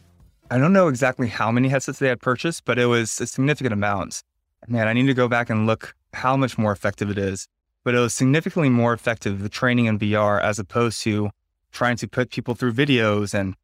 I 0.51 0.57
don't 0.57 0.73
know 0.73 0.89
exactly 0.89 1.29
how 1.29 1.49
many 1.49 1.69
headsets 1.69 1.99
they 1.99 2.09
had 2.09 2.19
purchased, 2.19 2.65
but 2.65 2.77
it 2.77 2.87
was 2.87 3.21
a 3.21 3.25
significant 3.25 3.71
amount. 3.71 4.21
Man, 4.67 4.85
I 4.85 4.91
need 4.91 5.07
to 5.07 5.13
go 5.13 5.29
back 5.29 5.49
and 5.49 5.65
look 5.65 5.95
how 6.11 6.35
much 6.35 6.57
more 6.57 6.73
effective 6.73 7.09
it 7.09 7.17
is. 7.17 7.47
But 7.85 7.95
it 7.95 7.99
was 7.99 8.13
significantly 8.13 8.67
more 8.67 8.91
effective, 8.91 9.41
the 9.41 9.47
training 9.47 9.85
in 9.85 9.97
VR, 9.97 10.41
as 10.41 10.59
opposed 10.59 11.01
to 11.03 11.31
trying 11.71 11.95
to 11.95 12.07
put 12.07 12.31
people 12.31 12.53
through 12.53 12.73
videos 12.73 13.33
and 13.33 13.55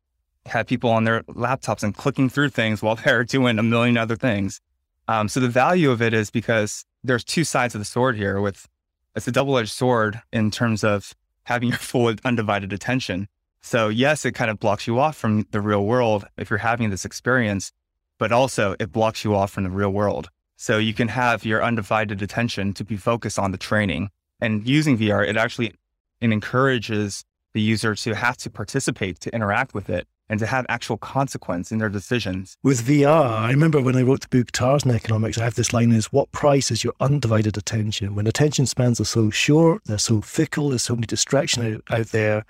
have 0.47 0.67
people 0.67 0.89
on 0.89 1.03
their 1.03 1.23
laptops 1.23 1.83
and 1.83 1.95
clicking 1.95 2.29
through 2.29 2.49
things 2.49 2.81
while 2.81 2.95
they're 3.03 3.23
doing 3.23 3.59
a 3.59 3.63
million 3.63 3.97
other 3.97 4.15
things. 4.15 4.61
Um, 5.07 5.29
so 5.29 5.39
the 5.39 5.47
value 5.47 5.91
of 5.91 6.01
it 6.01 6.13
is 6.13 6.29
because 6.29 6.85
there's 7.03 7.23
two 7.23 7.43
sides 7.43 7.75
of 7.75 7.79
the 7.79 7.85
sword 7.85 8.17
here 8.17 8.41
with 8.41 8.67
it's 9.15 9.27
a 9.27 9.31
double-edged 9.31 9.71
sword 9.71 10.21
in 10.31 10.51
terms 10.51 10.83
of 10.83 11.15
having 11.43 11.69
your 11.69 11.77
full 11.79 12.13
undivided 12.23 12.71
attention. 12.71 13.27
So, 13.61 13.89
yes, 13.89 14.25
it 14.25 14.33
kind 14.33 14.51
of 14.51 14.59
blocks 14.59 14.85
you 14.85 14.99
off 14.99 15.17
from 15.17 15.45
the 15.51 15.59
real 15.59 15.85
world 15.85 16.25
if 16.37 16.49
you're 16.49 16.59
having 16.59 16.89
this 16.89 17.03
experience, 17.03 17.71
but 18.19 18.31
also 18.31 18.75
it 18.79 18.91
blocks 18.91 19.25
you 19.25 19.35
off 19.35 19.51
from 19.51 19.63
the 19.63 19.69
real 19.69 19.89
world. 19.89 20.29
So, 20.55 20.77
you 20.77 20.93
can 20.93 21.07
have 21.07 21.45
your 21.45 21.63
undivided 21.63 22.21
attention 22.21 22.73
to 22.75 22.85
be 22.85 22.95
focused 22.95 23.39
on 23.39 23.51
the 23.51 23.57
training. 23.57 24.09
And 24.39 24.67
using 24.67 24.97
VR, 24.97 25.27
it 25.27 25.35
actually 25.35 25.73
it 26.21 26.31
encourages 26.31 27.25
the 27.53 27.61
user 27.61 27.95
to 27.95 28.13
have 28.13 28.37
to 28.37 28.49
participate, 28.51 29.19
to 29.21 29.33
interact 29.33 29.73
with 29.73 29.89
it, 29.89 30.07
and 30.29 30.39
to 30.39 30.45
have 30.45 30.65
actual 30.69 30.97
consequence 30.97 31.71
in 31.71 31.77
their 31.77 31.89
decisions. 31.89 32.57
With 32.63 32.85
VR, 32.85 33.29
I 33.29 33.49
remember 33.51 33.81
when 33.81 33.95
I 33.95 34.01
wrote 34.01 34.21
the 34.21 34.27
book 34.27 34.51
Tarzan 34.51 34.91
Economics, 34.91 35.37
I 35.37 35.43
have 35.43 35.55
this 35.55 35.73
line 35.73 35.91
is 35.91 36.11
what 36.11 36.31
price 36.31 36.69
is 36.71 36.83
your 36.83 36.93
undivided 36.99 37.57
attention? 37.57 38.15
When 38.15 38.27
attention 38.27 38.65
spans 38.65 38.99
are 38.99 39.05
so 39.05 39.29
short, 39.29 39.83
they're 39.85 39.97
so 39.97 40.21
fickle, 40.21 40.69
there's 40.69 40.83
so 40.83 40.95
many 40.95 41.07
distractions 41.07 41.81
out, 41.89 41.99
out 41.99 42.07
there, 42.07 42.45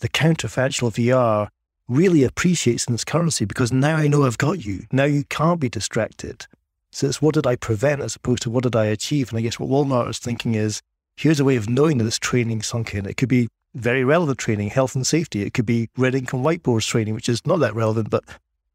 the 0.00 0.08
counterfactual 0.08 0.92
VR 0.92 1.48
really 1.88 2.24
appreciates 2.24 2.86
in 2.86 2.94
its 2.94 3.04
currency 3.04 3.44
because 3.44 3.72
now 3.72 3.96
I 3.96 4.08
know 4.08 4.24
I've 4.24 4.38
got 4.38 4.64
you. 4.64 4.86
Now 4.92 5.04
you 5.04 5.24
can't 5.24 5.60
be 5.60 5.68
distracted. 5.68 6.46
So 6.92 7.06
it's 7.06 7.22
what 7.22 7.34
did 7.34 7.46
I 7.46 7.56
prevent 7.56 8.00
as 8.00 8.16
opposed 8.16 8.42
to 8.42 8.50
what 8.50 8.64
did 8.64 8.74
I 8.74 8.86
achieve? 8.86 9.30
And 9.30 9.38
I 9.38 9.42
guess 9.42 9.58
what 9.58 9.68
Walmart 9.68 10.08
is 10.08 10.18
thinking 10.18 10.54
is 10.54 10.82
here's 11.16 11.40
a 11.40 11.44
way 11.44 11.56
of 11.56 11.68
knowing 11.68 11.98
that 11.98 12.04
this 12.04 12.18
training 12.18 12.62
sunk 12.62 12.94
in. 12.94 13.06
It 13.06 13.16
could 13.16 13.28
be 13.28 13.48
very 13.74 14.04
relevant 14.04 14.38
training, 14.38 14.70
health 14.70 14.94
and 14.94 15.06
safety. 15.06 15.42
It 15.42 15.54
could 15.54 15.66
be 15.66 15.88
red 15.96 16.14
ink 16.14 16.32
and 16.32 16.44
whiteboards 16.44 16.86
training, 16.86 17.14
which 17.14 17.28
is 17.28 17.46
not 17.46 17.60
that 17.60 17.74
relevant, 17.74 18.10
but 18.10 18.24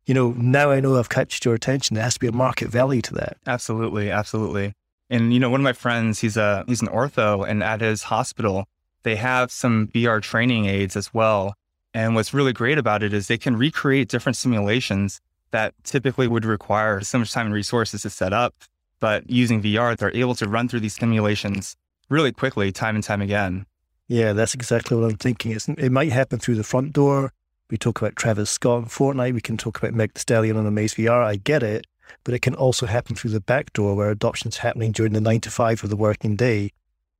you 0.05 0.13
know, 0.13 0.31
now 0.37 0.71
I 0.71 0.79
know 0.79 0.97
I've 0.97 1.09
captured 1.09 1.45
your 1.45 1.55
attention. 1.55 1.95
There 1.95 2.03
has 2.03 2.13
to 2.15 2.19
be 2.19 2.27
a 2.27 2.31
market 2.31 2.69
value 2.69 3.01
to 3.03 3.13
that. 3.15 3.37
Absolutely, 3.47 4.11
absolutely. 4.11 4.73
And 5.09 5.33
you 5.33 5.39
know, 5.39 5.49
one 5.49 5.59
of 5.59 5.63
my 5.63 5.73
friends, 5.73 6.19
he's 6.19 6.37
a 6.37 6.63
he's 6.67 6.81
an 6.81 6.87
ortho, 6.87 7.47
and 7.47 7.63
at 7.63 7.81
his 7.81 8.03
hospital, 8.03 8.65
they 9.03 9.15
have 9.15 9.51
some 9.51 9.87
VR 9.87 10.21
training 10.21 10.65
aids 10.65 10.95
as 10.95 11.13
well. 11.13 11.55
And 11.93 12.13
what's 12.13 12.33
really 12.33 12.53
great 12.53 12.77
about 12.77 13.03
it 13.03 13.13
is 13.13 13.27
they 13.27 13.37
can 13.37 13.55
recreate 13.55 14.09
different 14.09 14.35
simulations 14.35 15.21
that 15.51 15.73
typically 15.83 16.27
would 16.27 16.43
require 16.43 17.01
so 17.01 17.19
much 17.19 17.31
time 17.31 17.45
and 17.45 17.55
resources 17.55 18.01
to 18.01 18.09
set 18.09 18.33
up. 18.33 18.53
But 18.99 19.29
using 19.29 19.61
VR, 19.61 19.95
they're 19.95 20.15
able 20.15 20.35
to 20.35 20.47
run 20.47 20.67
through 20.67 20.81
these 20.81 20.95
simulations 20.95 21.77
really 22.09 22.31
quickly, 22.31 22.71
time 22.71 22.95
and 22.95 23.03
time 23.03 23.21
again. 23.21 23.65
Yeah, 24.07 24.33
that's 24.33 24.53
exactly 24.53 24.97
what 24.97 25.09
I'm 25.09 25.17
thinking. 25.17 25.51
It's, 25.51 25.67
it 25.67 25.91
might 25.91 26.11
happen 26.11 26.39
through 26.39 26.55
the 26.55 26.63
front 26.63 26.93
door. 26.93 27.33
We 27.69 27.77
talk 27.77 27.99
about 27.99 28.15
Travis 28.15 28.51
Scott 28.51 28.83
and 28.83 28.87
Fortnite. 28.87 29.33
We 29.33 29.41
can 29.41 29.57
talk 29.57 29.77
about 29.77 29.93
Meg 29.93 30.13
Thee 30.13 30.19
Stallion 30.19 30.57
on 30.57 30.67
Amaze 30.67 30.93
VR. 30.93 31.23
I 31.23 31.37
get 31.37 31.63
it. 31.63 31.87
But 32.23 32.35
it 32.35 32.43
can 32.43 32.53
also 32.53 32.85
happen 32.85 33.15
through 33.15 33.31
the 33.31 33.41
back 33.41 33.73
door 33.73 33.95
where 33.95 34.11
adoption 34.11 34.49
is 34.49 34.57
happening 34.57 34.91
during 34.91 35.13
the 35.13 35.21
nine 35.21 35.41
to 35.41 35.49
five 35.49 35.83
of 35.83 35.89
the 35.89 35.95
working 35.95 36.35
day 36.35 36.71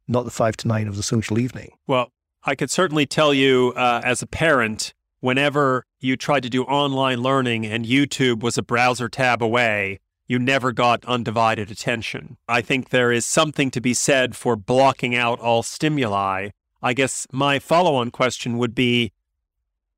not 0.08 0.26
the 0.26 0.32
five 0.32 0.58
to 0.58 0.68
nine 0.68 0.88
of 0.88 0.96
the 0.96 1.04
social 1.04 1.40
evening. 1.40 1.72
Well, 1.88 2.12
I 2.44 2.56
could 2.56 2.70
certainly 2.70 3.06
tell 3.06 3.34
you 3.34 3.74
uh, 3.76 4.02
as 4.04 4.22
a 4.22 4.28
parent, 4.28 4.94
whenever 5.20 5.86
you 6.00 6.16
tried 6.16 6.44
to 6.44 6.50
do 6.50 6.64
online 6.64 7.22
learning 7.22 7.66
and 7.66 7.86
YouTube 7.86 8.42
was 8.42 8.58
a 8.58 8.64
browser 8.64 9.10
tab 9.10 9.42
away, 9.42 10.00
you 10.28 10.40
never 10.40 10.72
got 10.72 11.06
undivided 11.06 11.72
attention. 11.72 12.38
I 12.48 12.62
think 12.62 12.90
there 12.90 13.12
is 13.12 13.26
something 13.26 13.72
to 13.72 13.82
be 13.82 13.94
said 13.94 14.36
for 14.36 14.56
blocking 14.56 15.16
out 15.16 15.40
all 15.40 15.64
stimuli. 15.64 16.50
I 16.82 16.94
guess 16.94 17.28
my 17.32 17.60
follow 17.60 17.96
on 17.96 18.12
question 18.12 18.58
would 18.58 18.76
be 18.76 19.12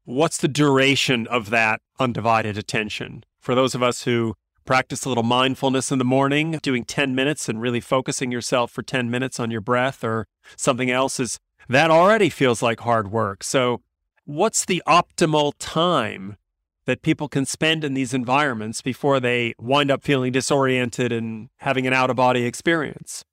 what's 0.06 0.38
the 0.38 0.48
duration 0.48 1.28
of 1.28 1.50
that 1.50 1.82
undivided 2.00 2.58
attention? 2.58 3.24
For 3.40 3.56
those 3.56 3.76
of 3.76 3.84
us 3.84 4.04
who 4.04 4.36
practice 4.66 5.06
a 5.06 5.10
little 5.10 5.24
mindfulness 5.24 5.92
in 5.92 5.98
the 5.98 6.06
morning, 6.06 6.60
doing 6.62 6.84
10 6.84 7.16
minutes 7.16 7.50
and 7.50 7.62
really 7.62 7.80
focusing 7.80 8.32
yourself 8.32 8.72
for 8.72 8.84
10 8.84 9.10
minutes 9.10 9.40
on 9.40 9.50
your 9.50 9.62
breath 9.62 10.04
or 10.04 10.28
something 10.56 10.92
else 10.92 11.20
is 11.20 11.40
that 11.70 11.90
already 11.90 12.30
feels 12.30 12.62
like 12.62 12.82
hard 12.82 13.12
work. 13.12 13.44
So, 13.44 13.82
what's 14.26 14.66
the 14.66 14.84
optimal 14.88 15.54
time 15.58 16.38
that 16.86 17.02
people 17.02 17.28
can 17.28 17.46
spend 17.46 17.84
in 17.84 17.94
these 17.94 18.14
environments 18.14 18.82
before 18.82 19.20
they 19.20 19.54
wind 19.58 19.90
up 19.92 20.04
feeling 20.04 20.32
disoriented 20.32 21.12
and 21.12 21.50
having 21.58 21.88
an 21.88 21.94
out 21.94 22.10
of 22.10 22.16
body 22.16 22.46
experience? 22.46 23.26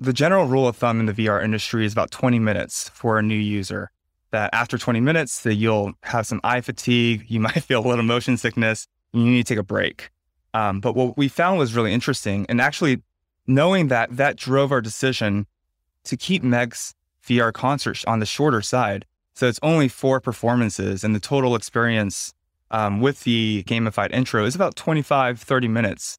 The 0.00 0.12
general 0.12 0.46
rule 0.46 0.66
of 0.66 0.76
thumb 0.76 0.98
in 0.98 1.06
the 1.06 1.12
VR 1.12 1.42
industry 1.42 1.86
is 1.86 1.92
about 1.92 2.10
20 2.10 2.38
minutes 2.40 2.88
for 2.88 3.18
a 3.18 3.22
new 3.22 3.36
user. 3.36 3.90
That 4.32 4.50
after 4.52 4.76
20 4.76 5.00
minutes, 5.00 5.42
that 5.42 5.54
you'll 5.54 5.92
have 6.02 6.26
some 6.26 6.40
eye 6.42 6.60
fatigue, 6.60 7.24
you 7.28 7.38
might 7.46 7.62
feel 7.62 7.84
a 7.84 7.88
little 7.88 8.04
motion 8.04 8.36
sickness, 8.36 8.88
and 9.12 9.24
you 9.24 9.30
need 9.30 9.46
to 9.46 9.54
take 9.54 9.60
a 9.60 9.64
break. 9.64 10.10
Um, 10.52 10.80
but 10.80 10.96
what 10.96 11.16
we 11.16 11.28
found 11.28 11.58
was 11.58 11.74
really 11.74 11.92
interesting, 11.92 12.44
and 12.48 12.60
actually, 12.60 13.02
knowing 13.46 13.88
that, 13.88 14.16
that 14.16 14.36
drove 14.36 14.72
our 14.72 14.80
decision 14.80 15.46
to 16.04 16.16
keep 16.16 16.42
Meg's 16.42 16.94
VR 17.26 17.52
concert 17.52 18.04
on 18.06 18.18
the 18.18 18.26
shorter 18.26 18.62
side. 18.62 19.04
So 19.34 19.48
it's 19.48 19.60
only 19.62 19.88
four 19.88 20.20
performances, 20.20 21.04
and 21.04 21.14
the 21.14 21.20
total 21.20 21.54
experience 21.54 22.32
um, 22.70 23.00
with 23.00 23.24
the 23.24 23.64
gamified 23.64 24.12
intro 24.12 24.44
is 24.44 24.54
about 24.54 24.76
25, 24.76 25.40
30 25.40 25.68
minutes. 25.68 26.18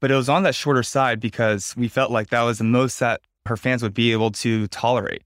But 0.00 0.10
it 0.10 0.14
was 0.14 0.28
on 0.28 0.42
that 0.42 0.54
shorter 0.54 0.82
side 0.82 1.20
because 1.20 1.74
we 1.76 1.88
felt 1.88 2.10
like 2.10 2.28
that 2.28 2.42
was 2.42 2.58
the 2.58 2.64
most 2.64 3.00
that 3.00 3.20
her 3.46 3.56
fans 3.56 3.82
would 3.82 3.94
be 3.94 4.12
able 4.12 4.30
to 4.30 4.66
tolerate. 4.68 5.22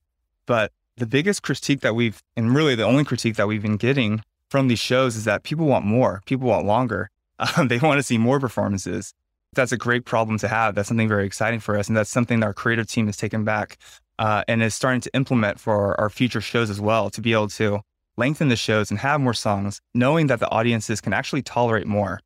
But 0.46 0.72
the 0.96 1.06
biggest 1.06 1.42
critique 1.42 1.80
that 1.80 1.94
we've, 1.94 2.22
and 2.36 2.54
really 2.54 2.74
the 2.74 2.84
only 2.84 3.04
critique 3.04 3.36
that 3.36 3.48
we've 3.48 3.62
been 3.62 3.76
getting 3.76 4.22
from 4.48 4.68
these 4.68 4.78
shows 4.78 5.16
is 5.16 5.24
that 5.24 5.42
people 5.42 5.66
want 5.66 5.84
more, 5.84 6.22
people 6.26 6.48
want 6.48 6.66
longer. 6.66 7.10
Um, 7.56 7.68
they 7.68 7.78
want 7.78 7.98
to 7.98 8.02
see 8.02 8.18
more 8.18 8.38
performances. 8.38 9.14
That's 9.54 9.72
a 9.72 9.78
great 9.78 10.04
problem 10.04 10.36
to 10.40 10.48
have. 10.48 10.74
That's 10.74 10.88
something 10.88 11.08
very 11.08 11.24
exciting 11.24 11.58
for 11.58 11.78
us. 11.78 11.88
And 11.88 11.96
that's 11.96 12.10
something 12.10 12.40
that 12.40 12.46
our 12.46 12.52
creative 12.52 12.86
team 12.86 13.06
has 13.06 13.16
taken 13.16 13.44
back 13.44 13.78
uh, 14.18 14.44
and 14.46 14.62
is 14.62 14.74
starting 14.74 15.00
to 15.00 15.14
implement 15.14 15.58
for 15.58 15.98
our 15.98 16.10
future 16.10 16.42
shows 16.42 16.68
as 16.68 16.82
well 16.82 17.08
to 17.08 17.22
be 17.22 17.32
able 17.32 17.48
to 17.48 17.80
lengthen 18.18 18.48
the 18.48 18.56
shows 18.56 18.90
and 18.90 19.00
have 19.00 19.22
more 19.22 19.32
songs, 19.32 19.80
knowing 19.94 20.26
that 20.26 20.38
the 20.38 20.50
audiences 20.50 21.00
can 21.00 21.14
actually 21.14 21.40
tolerate 21.40 21.86
more. 21.86 22.20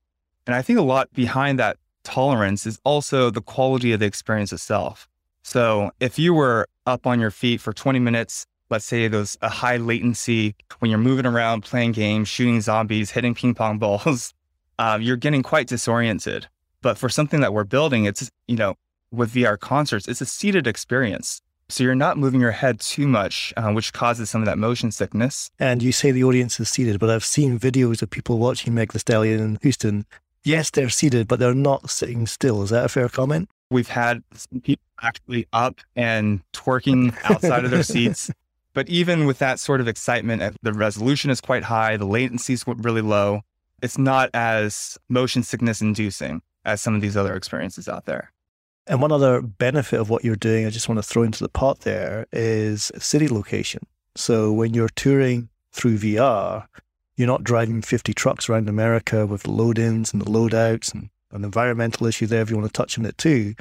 And 0.48 0.56
I 0.56 0.62
think 0.62 0.80
a 0.80 0.82
lot 0.82 1.12
behind 1.12 1.60
that 1.60 1.76
tolerance 2.04 2.66
is 2.66 2.78
also 2.84 3.30
the 3.30 3.42
quality 3.42 3.92
of 3.92 4.00
the 4.00 4.06
experience 4.06 4.52
itself. 4.52 5.08
So 5.42 5.90
if 6.00 6.18
you 6.18 6.32
were 6.32 6.68
up 6.86 7.06
on 7.06 7.20
your 7.20 7.30
feet 7.30 7.60
for 7.60 7.72
20 7.72 7.98
minutes, 7.98 8.46
let's 8.70 8.84
say 8.84 9.08
there's 9.08 9.36
a 9.42 9.48
high 9.48 9.76
latency 9.76 10.54
when 10.78 10.90
you're 10.90 10.98
moving 10.98 11.26
around, 11.26 11.64
playing 11.64 11.92
games, 11.92 12.28
shooting 12.28 12.60
zombies, 12.60 13.10
hitting 13.10 13.34
ping 13.34 13.54
pong 13.54 13.78
balls, 13.78 14.32
uh, 14.78 14.98
you're 15.00 15.16
getting 15.16 15.42
quite 15.42 15.66
disoriented. 15.66 16.46
But 16.82 16.98
for 16.98 17.08
something 17.08 17.40
that 17.40 17.52
we're 17.52 17.64
building, 17.64 18.04
it's, 18.04 18.30
you 18.46 18.56
know, 18.56 18.74
with 19.10 19.32
VR 19.32 19.58
concerts, 19.58 20.08
it's 20.08 20.20
a 20.20 20.26
seated 20.26 20.66
experience. 20.66 21.40
So 21.68 21.82
you're 21.82 21.94
not 21.94 22.18
moving 22.18 22.40
your 22.40 22.50
head 22.50 22.80
too 22.80 23.08
much, 23.08 23.54
uh, 23.56 23.72
which 23.72 23.92
causes 23.92 24.28
some 24.28 24.42
of 24.42 24.46
that 24.46 24.58
motion 24.58 24.92
sickness. 24.92 25.50
And 25.58 25.82
you 25.82 25.92
say 25.92 26.10
the 26.10 26.24
audience 26.24 26.60
is 26.60 26.68
seated, 26.68 27.00
but 27.00 27.08
I've 27.08 27.24
seen 27.24 27.58
videos 27.58 28.02
of 28.02 28.10
people 28.10 28.38
watching 28.38 28.74
Meg 28.74 28.92
Thee 28.92 28.98
Stallion 28.98 29.40
in 29.40 29.58
Houston. 29.62 30.04
Yes, 30.44 30.70
they're 30.70 30.90
seated, 30.90 31.26
but 31.26 31.38
they're 31.38 31.54
not 31.54 31.90
sitting 31.90 32.26
still. 32.26 32.62
Is 32.62 32.70
that 32.70 32.84
a 32.84 32.88
fair 32.88 33.08
comment? 33.08 33.48
We've 33.70 33.88
had 33.88 34.22
people 34.62 34.84
actually 35.02 35.46
up 35.52 35.80
and 35.96 36.42
twerking 36.52 37.16
outside 37.24 37.64
of 37.64 37.70
their 37.70 37.82
seats. 37.94 38.30
But 38.74 38.88
even 38.88 39.26
with 39.26 39.38
that 39.38 39.58
sort 39.58 39.80
of 39.80 39.88
excitement, 39.88 40.42
uh, 40.42 40.50
the 40.62 40.72
resolution 40.72 41.30
is 41.30 41.40
quite 41.40 41.64
high, 41.64 41.96
the 41.96 42.04
latency 42.04 42.52
is 42.52 42.64
really 42.66 43.00
low. 43.00 43.40
It's 43.82 43.96
not 43.96 44.30
as 44.34 44.98
motion 45.08 45.42
sickness 45.42 45.80
inducing 45.80 46.42
as 46.64 46.80
some 46.80 46.94
of 46.94 47.00
these 47.00 47.16
other 47.16 47.34
experiences 47.34 47.88
out 47.88 48.04
there. 48.04 48.32
And 48.86 49.00
one 49.00 49.12
other 49.12 49.40
benefit 49.40 49.98
of 49.98 50.10
what 50.10 50.24
you're 50.24 50.36
doing, 50.36 50.66
I 50.66 50.70
just 50.70 50.88
want 50.88 50.98
to 50.98 51.02
throw 51.02 51.22
into 51.22 51.42
the 51.42 51.48
pot 51.48 51.80
there, 51.80 52.26
is 52.32 52.92
city 52.98 53.28
location. 53.28 53.86
So 54.14 54.52
when 54.52 54.74
you're 54.74 54.90
touring 54.90 55.48
through 55.72 55.98
VR, 55.98 56.66
you're 57.16 57.28
not 57.28 57.44
driving 57.44 57.82
50 57.82 58.12
trucks 58.14 58.48
around 58.48 58.68
America 58.68 59.26
with 59.26 59.44
the 59.44 59.50
load 59.50 59.78
ins 59.78 60.12
and 60.12 60.20
the 60.20 60.30
load 60.30 60.54
outs 60.54 60.92
and 60.92 61.10
an 61.30 61.44
environmental 61.44 62.06
issue 62.06 62.26
there 62.26 62.42
if 62.42 62.50
you 62.50 62.56
want 62.56 62.68
to 62.68 62.72
touch 62.72 62.98
on 62.98 63.04
it 63.04 63.18
too. 63.18 63.54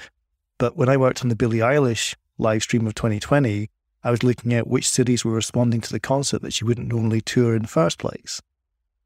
But 0.57 0.77
when 0.77 0.89
I 0.89 0.97
worked 0.97 1.23
on 1.23 1.29
the 1.29 1.35
Billie 1.35 1.59
Eilish 1.59 2.15
live 2.37 2.63
stream 2.63 2.87
of 2.87 2.95
2020, 2.95 3.69
I 4.03 4.11
was 4.11 4.23
looking 4.23 4.53
at 4.53 4.67
which 4.67 4.89
cities 4.89 5.23
were 5.23 5.31
responding 5.31 5.81
to 5.81 5.91
the 5.91 5.99
concert 5.99 6.41
that 6.41 6.53
she 6.53 6.65
wouldn't 6.65 6.87
normally 6.87 7.21
tour 7.21 7.55
in 7.55 7.63
the 7.63 7.67
first 7.67 7.97
place. 7.97 8.41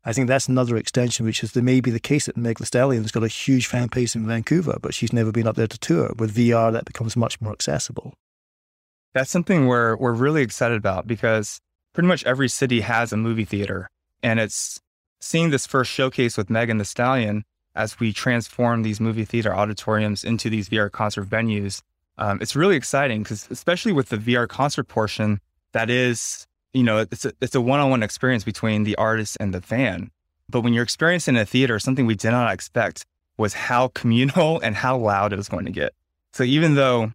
I 0.04 0.14
think 0.14 0.28
that's 0.28 0.48
another 0.48 0.78
extension, 0.78 1.26
which 1.26 1.44
is 1.44 1.52
there 1.52 1.62
may 1.62 1.82
be 1.82 1.92
the 1.92 2.00
case 2.00 2.28
that 2.28 2.38
Meg 2.38 2.60
Thee 2.60 2.66
Stallion's 2.66 3.12
got 3.12 3.24
a 3.24 3.28
huge 3.28 3.68
fan 3.68 3.88
base 3.88 4.16
in 4.16 4.26
Vancouver, 4.26 4.78
but 4.82 4.94
she's 4.94 5.12
never 5.12 5.32
been 5.32 5.48
up 5.48 5.58
there 5.58 5.68
to 5.68 5.78
tour. 5.78 6.14
With 6.18 6.34
VR, 6.34 6.72
that 6.72 6.86
becomes 6.86 7.18
much 7.18 7.42
more 7.42 7.52
accessible. 7.52 8.14
That's 9.14 9.30
something 9.30 9.68
we're 9.68 9.98
we're 9.98 10.14
really 10.14 10.44
excited 10.44 10.78
about 10.78 11.08
because 11.08 11.60
pretty 11.94 12.08
much 12.08 12.24
every 12.26 12.48
city 12.48 12.82
has 12.82 13.12
a 13.12 13.18
movie 13.18 13.46
theater, 13.46 13.90
and 14.24 14.40
it's 14.40 14.80
seeing 15.20 15.50
this 15.50 15.68
first 15.68 15.92
showcase 15.92 16.38
with 16.38 16.50
Megan 16.50 16.78
Thee 16.78 16.84
Stallion 16.84 17.44
as 17.76 18.00
we 18.00 18.12
transform 18.12 18.84
these 18.84 19.00
movie 19.00 19.26
theater 19.26 19.56
auditoriums 19.56 20.24
into 20.24 20.50
these 20.50 20.70
VR 20.70 20.92
concert 20.92 21.30
venues. 21.30 21.82
Um, 22.18 22.40
it's 22.42 22.56
really 22.56 22.76
exciting 22.76 23.24
because 23.24 23.48
especially 23.52 23.92
with 23.92 24.10
the 24.10 24.18
VR 24.18 24.48
concert 24.48 24.86
portion, 24.86 25.40
that 25.74 25.90
is 25.90 26.48
you 26.74 26.84
know, 26.84 27.00
it's 27.00 27.26
a, 27.26 27.34
it's 27.42 27.56
a 27.56 27.62
one-on-one 27.62 28.04
experience 28.04 28.44
between 28.44 28.84
the 28.84 28.96
artist 28.98 29.38
and 29.40 29.54
the 29.54 29.62
fan. 29.62 30.12
But 30.50 30.62
when 30.62 30.74
you're 30.74 30.84
experiencing 30.84 31.36
a 31.36 31.46
theater, 31.46 31.80
something 31.80 32.06
we 32.06 32.16
did 32.16 32.32
not 32.32 32.54
expect 32.54 33.06
was 33.38 33.54
how 33.54 33.88
communal 33.96 34.60
and 34.60 34.76
how 34.76 34.98
loud 34.98 35.34
it 35.34 35.38
was 35.38 35.50
going 35.50 35.66
to 35.66 35.72
get. 35.72 35.94
So 36.34 36.44
even 36.44 36.76
though 36.76 37.14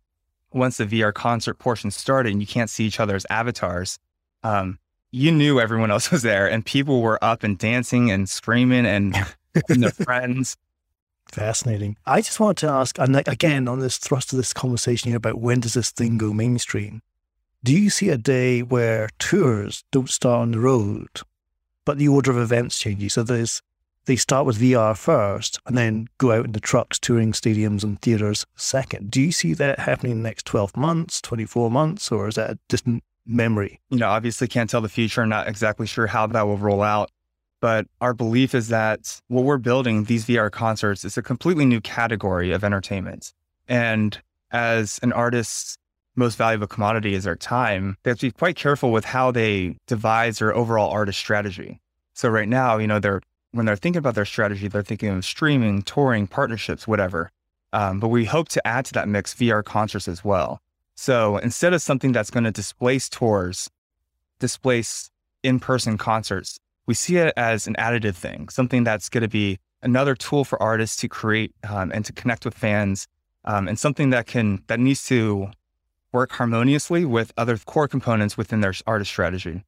once 0.53 0.79
the 0.79 0.85
VR 0.85 1.15
concert 1.15 1.55
portion 1.55 1.91
started 1.91 2.33
and 2.33 2.41
you 2.41 2.47
can't 2.47 2.69
see 2.69 2.85
each 2.85 3.01
other's 3.01 3.25
avatars, 3.31 3.99
um, 4.43 4.79
you 5.13 5.31
knew 5.31 5.61
everyone 5.61 5.91
else 5.91 6.11
was 6.11 6.23
there 6.23 6.51
and 6.51 6.65
people 6.65 7.03
were 7.03 7.23
up 7.23 7.45
and 7.45 7.59
dancing 7.59 8.11
and 8.11 8.29
screaming 8.29 8.87
and, 8.87 9.15
and 9.69 9.83
their 9.83 9.91
friends. 10.05 10.57
Fascinating. 11.27 11.97
I 12.07 12.23
just 12.23 12.41
wanted 12.41 12.67
to 12.67 12.73
ask, 12.73 12.99
and 12.99 13.17
again, 13.29 13.69
on 13.69 13.79
this 13.79 13.99
thrust 13.99 14.33
of 14.33 14.39
this 14.39 14.53
conversation 14.53 15.11
here 15.11 15.19
about 15.19 15.39
when 15.39 15.61
does 15.61 15.75
this 15.75 15.91
thing 15.91 16.19
go 16.19 16.33
mainstream? 16.33 17.03
Do 17.63 17.79
you 17.79 17.91
see 17.91 18.09
a 18.09 18.19
day 18.19 18.63
where 18.63 19.09
tours 19.19 19.85
don't 19.93 20.11
start 20.11 20.41
on 20.41 20.51
the 20.51 20.59
road, 20.59 21.21
but 21.85 21.99
the 21.99 22.09
order 22.09 22.31
of 22.31 22.39
events 22.39 22.79
changes? 22.79 23.13
So 23.13 23.23
there's 23.23 23.63
they 24.07 24.17
start 24.17 24.47
with 24.47 24.59
VR 24.59 24.97
first 24.97 25.61
and 25.65 25.79
then 25.79 26.09
go 26.19 26.33
out 26.33 26.45
into 26.45 26.59
trucks, 26.59 26.99
touring 26.99 27.31
stadiums 27.31 27.85
and 27.85 28.01
theatres 28.03 28.45
second. 28.57 29.13
Do 29.13 29.21
you 29.21 29.31
see 29.31 29.55
that 29.55 29.79
happening 29.79 30.13
in 30.13 30.23
the 30.23 30.29
next 30.29 30.45
12 30.47 30.77
months, 30.77 31.21
24 31.21 31.71
months, 31.71 32.11
or 32.11 32.27
is 32.27 32.35
that 32.35 32.51
a 32.51 32.59
distant 32.69 33.05
memory? 33.27 33.81
You 33.91 33.99
know, 33.99 34.09
obviously 34.09 34.49
can't 34.49 34.69
tell 34.69 34.81
the 34.81 34.89
future. 34.89 35.27
Not 35.27 35.49
exactly 35.49 35.87
sure 35.87 36.07
how 36.07 36.27
that 36.29 36.43
will 36.43 36.59
roll 36.59 36.83
out. 36.83 37.11
But 37.61 37.87
our 38.01 38.13
belief 38.13 38.55
is 38.55 38.69
that 38.69 39.21
what 39.29 39.45
we're 39.45 39.59
building, 39.59 40.05
these 40.05 40.27
VR 40.27 40.51
concerts, 40.51 41.05
is 41.05 41.17
a 41.17 41.23
completely 41.23 41.65
new 41.65 41.81
category 41.81 42.51
of 42.51 42.65
entertainment. 42.65 43.33
And 43.69 44.21
as 44.51 44.99
an 45.03 45.13
artist's 45.13 45.79
most 46.17 46.37
valuable 46.37 46.67
commodity 46.67 47.15
is 47.15 47.25
their 47.25 47.37
time, 47.37 47.97
they 48.03 48.11
have 48.11 48.19
to 48.19 48.27
be 48.27 48.33
quite 48.33 48.57
careful 48.57 48.91
with 48.91 49.05
how 49.05 49.31
they 49.31 49.77
devise 49.87 50.41
their 50.41 50.55
overall 50.55 50.91
artist 50.91 51.19
strategy. 51.19 51.81
So 52.15 52.29
right 52.29 52.49
now, 52.49 52.79
you 52.79 52.87
know, 52.87 52.99
they're 52.99 53.23
when 53.53 53.67
they're 53.67 53.77
thinking 53.77 53.99
about 53.99 54.15
their 54.15 54.25
strategy, 54.25 54.67
they're 54.67 54.83
thinking 54.83 55.11
of 55.11 55.25
streaming, 55.25 55.83
touring, 55.83 56.27
partnerships, 56.27 56.89
whatever. 56.89 57.31
Um, 57.73 58.01
but 58.01 58.09
we 58.09 58.25
hope 58.25 58.49
to 58.51 58.67
add 58.67 58.87
to 58.87 58.93
that 58.95 59.09
mix 59.09 59.35
VR 59.35 59.63
concerts 59.63 60.09
as 60.09 60.25
well. 60.25 60.61
So 60.95 61.37
instead 61.39 61.73
of 61.73 61.83
something 61.83 62.13
that's 62.13 62.31
going 62.31 62.45
to 62.45 62.51
displace 62.51 63.09
tours, 63.09 63.71
displace 64.39 65.11
in-person 65.43 65.99
concerts, 65.99 66.59
we 66.87 66.95
see 66.95 67.17
it 67.17 67.33
as 67.37 67.67
an 67.67 67.75
additive 67.79 68.15
thing, 68.15 68.49
something 68.49 68.85
that's 68.85 69.09
going 69.09 69.23
to 69.23 69.29
be 69.29 69.59
another 69.83 70.15
tool 70.15 70.45
for 70.45 70.61
artists 70.63 70.97
to 70.99 71.09
create 71.09 71.53
um, 71.69 71.91
and 71.93 72.05
to 72.05 72.13
connect 72.13 72.45
with 72.45 72.55
fans, 72.55 73.09
um, 73.45 73.69
and 73.69 73.79
something 73.79 74.11
that 74.11 74.27
can 74.27 74.63
that 74.69 74.79
needs 74.79 75.05
to 75.07 75.51
work 76.13 76.33
harmoniously 76.33 77.05
with 77.05 77.33
other 77.37 77.57
core 77.57 77.89
components 77.89 78.37
within 78.37 78.61
their 78.61 78.75
artist 78.87 79.11
strategy. 79.11 79.65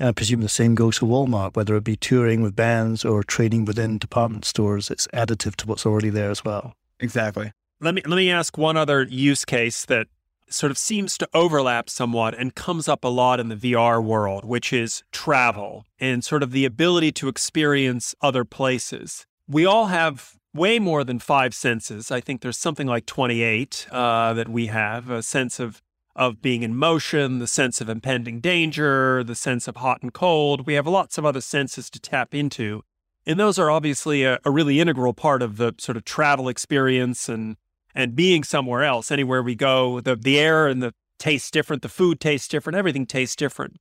I 0.00 0.12
presume 0.12 0.40
the 0.40 0.48
same 0.48 0.74
goes 0.74 0.98
for 0.98 1.06
Walmart, 1.06 1.54
whether 1.54 1.76
it 1.76 1.84
be 1.84 1.96
touring 1.96 2.42
with 2.42 2.56
bands 2.56 3.04
or 3.04 3.22
trading 3.22 3.64
within 3.64 3.98
department 3.98 4.44
stores, 4.44 4.90
it's 4.90 5.06
additive 5.08 5.54
to 5.56 5.66
what's 5.66 5.86
already 5.86 6.10
there 6.10 6.30
as 6.30 6.44
well. 6.44 6.74
Exactly. 6.98 7.52
Let 7.80 7.94
me 7.94 8.02
let 8.06 8.16
me 8.16 8.30
ask 8.30 8.56
one 8.56 8.76
other 8.76 9.02
use 9.02 9.44
case 9.44 9.84
that 9.86 10.08
sort 10.54 10.70
of 10.70 10.78
seems 10.78 11.18
to 11.18 11.28
overlap 11.34 11.90
somewhat 11.90 12.34
and 12.34 12.54
comes 12.54 12.88
up 12.88 13.04
a 13.04 13.08
lot 13.08 13.40
in 13.40 13.48
the 13.48 13.56
VR 13.56 14.02
world, 14.02 14.44
which 14.44 14.72
is 14.72 15.02
travel 15.12 15.84
and 15.98 16.24
sort 16.24 16.42
of 16.42 16.52
the 16.52 16.64
ability 16.64 17.12
to 17.12 17.28
experience 17.28 18.14
other 18.20 18.44
places. 18.44 19.26
We 19.48 19.66
all 19.66 19.86
have 19.86 20.34
way 20.54 20.78
more 20.78 21.04
than 21.04 21.18
five 21.18 21.54
senses. 21.54 22.10
I 22.10 22.20
think 22.20 22.40
there's 22.40 22.56
something 22.56 22.86
like 22.86 23.06
28 23.06 23.88
uh, 23.90 24.32
that 24.34 24.48
we 24.48 24.66
have 24.66 25.10
a 25.10 25.22
sense 25.22 25.58
of 25.60 25.82
of 26.16 26.40
being 26.40 26.62
in 26.62 26.76
motion, 26.76 27.40
the 27.40 27.46
sense 27.48 27.80
of 27.80 27.88
impending 27.88 28.38
danger, 28.38 29.24
the 29.24 29.34
sense 29.34 29.66
of 29.66 29.76
hot 29.76 30.00
and 30.00 30.12
cold. 30.14 30.64
We 30.64 30.74
have 30.74 30.86
lots 30.86 31.18
of 31.18 31.24
other 31.24 31.40
senses 31.40 31.90
to 31.90 31.98
tap 31.98 32.36
into. 32.36 32.84
And 33.26 33.40
those 33.40 33.58
are 33.58 33.70
obviously 33.70 34.22
a, 34.22 34.38
a 34.44 34.50
really 34.52 34.78
integral 34.80 35.12
part 35.12 35.42
of 35.42 35.56
the 35.56 35.74
sort 35.78 35.96
of 35.96 36.04
travel 36.04 36.48
experience 36.48 37.28
and 37.28 37.56
and 37.94 38.16
being 38.16 38.42
somewhere 38.42 38.82
else. 38.82 39.10
Anywhere 39.10 39.42
we 39.42 39.54
go, 39.54 40.00
the 40.00 40.16
the 40.16 40.38
air 40.38 40.66
and 40.66 40.82
the 40.82 40.94
tastes 41.18 41.50
different, 41.50 41.82
the 41.82 41.88
food 41.88 42.20
tastes 42.20 42.48
different, 42.48 42.76
everything 42.76 43.06
tastes 43.06 43.36
different. 43.36 43.76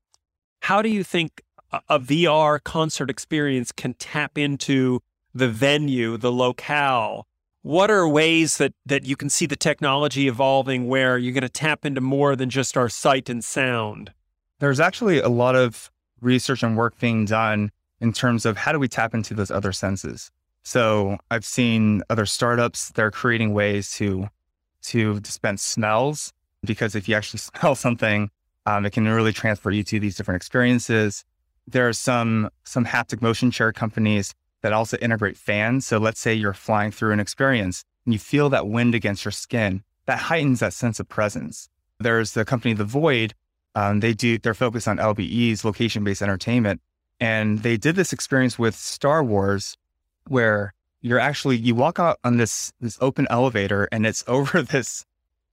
How 0.62 0.82
do 0.82 0.90
you 0.90 1.04
think 1.04 1.42
a, 1.72 1.82
a 1.90 2.00
VR 2.00 2.64
concert 2.64 3.10
experience 3.10 3.72
can 3.72 3.96
tap 3.96 4.38
into 4.38 5.02
the 5.34 5.50
venue, 5.50 6.18
the 6.18 6.32
locale? 6.32 7.28
What 7.62 7.90
are 7.90 8.08
ways 8.08 8.58
that, 8.58 8.74
that 8.86 9.06
you 9.06 9.16
can 9.16 9.30
see 9.30 9.46
the 9.46 9.56
technology 9.56 10.28
evolving 10.28 10.88
where 10.88 11.18
you're 11.18 11.34
going 11.34 11.44
to 11.44 11.50
tap 11.50 11.86
into 11.86 12.02
more 12.02 12.36
than 12.36 12.50
just 12.50 12.78
our 12.78 12.90
sight 12.90 13.30
and 13.30 13.44
sound? 13.44 14.12
There's 14.60 14.80
actually 14.80 15.20
a 15.20 15.30
lot 15.30 15.56
of 15.56 15.90
research 16.22 16.62
and 16.64 16.78
work 16.78 17.00
being 17.00 17.26
done 17.26 17.72
in 18.00 18.12
terms 18.12 18.46
of 18.46 18.58
how 18.58 18.74
do 18.74 18.80
we 18.80 18.88
tap 18.88 19.14
into 19.14 19.34
those 19.34 19.50
other 19.52 19.72
senses. 19.72 20.30
So 20.64 21.18
I've 21.30 21.46
seen 21.46 22.04
other 22.10 22.26
startups, 22.26 22.90
they're 22.90 23.12
creating 23.12 23.54
ways 23.54 23.92
to 23.94 24.28
to 24.84 25.20
dispense 25.22 25.62
smells 25.64 26.34
because 26.64 26.96
if 26.96 27.08
you 27.08 27.16
actually 27.16 27.40
smell 27.58 27.76
something, 27.76 28.30
um, 28.66 28.86
it 28.86 28.92
can 28.92 29.08
really 29.08 29.34
transfer 29.34 29.72
you 29.72 29.84
to 29.84 30.00
these 30.00 30.16
different 30.16 30.38
experiences. 30.38 31.24
There 31.68 31.88
are 31.88 31.94
some 31.94 32.50
some 32.64 32.86
haptic 32.86 33.22
motion 33.22 33.52
chair 33.52 33.72
companies 33.72 34.34
that 34.62 34.74
also 34.74 34.98
integrate 34.98 35.38
fans. 35.38 35.86
So 35.86 35.98
let's 35.98 36.20
say 36.20 36.34
you're 36.34 36.54
flying 36.54 36.92
through 36.92 37.12
an 37.12 37.20
experience 37.20 37.84
and 38.06 38.14
you 38.14 38.20
feel 38.20 38.50
that 38.50 38.68
wind 38.68 38.96
against 38.96 39.26
your 39.26 39.32
skin. 39.32 39.84
That 40.06 40.18
heightens 40.18 40.60
that 40.62 40.74
sense 40.74 41.00
of 41.00 41.08
presence. 41.08 41.70
There's 42.00 42.34
the 42.34 42.46
company 42.46 42.74
The 42.74 42.86
Void. 42.86 43.34
Um, 43.76 44.00
they 44.00 44.14
do 44.14 44.38
they're 44.38 44.54
focused 44.54 44.88
on 44.88 44.98
LBEs, 44.98 45.64
location 45.64 46.04
based 46.04 46.22
entertainment, 46.22 46.82
and 47.20 47.60
they 47.60 47.78
did 47.78 47.96
this 47.96 48.14
experience 48.14 48.60
with 48.60 48.76
Star 48.76 49.24
Wars, 49.24 49.78
where 50.28 50.74
you're 51.02 51.20
actually 51.20 51.58
you 51.58 51.76
walk 51.76 52.00
out 52.00 52.18
on 52.24 52.38
this 52.38 52.74
this 52.80 52.98
open 53.02 53.28
elevator 53.30 53.88
and 53.92 54.06
it's 54.06 54.24
over 54.28 54.62
this 54.62 55.06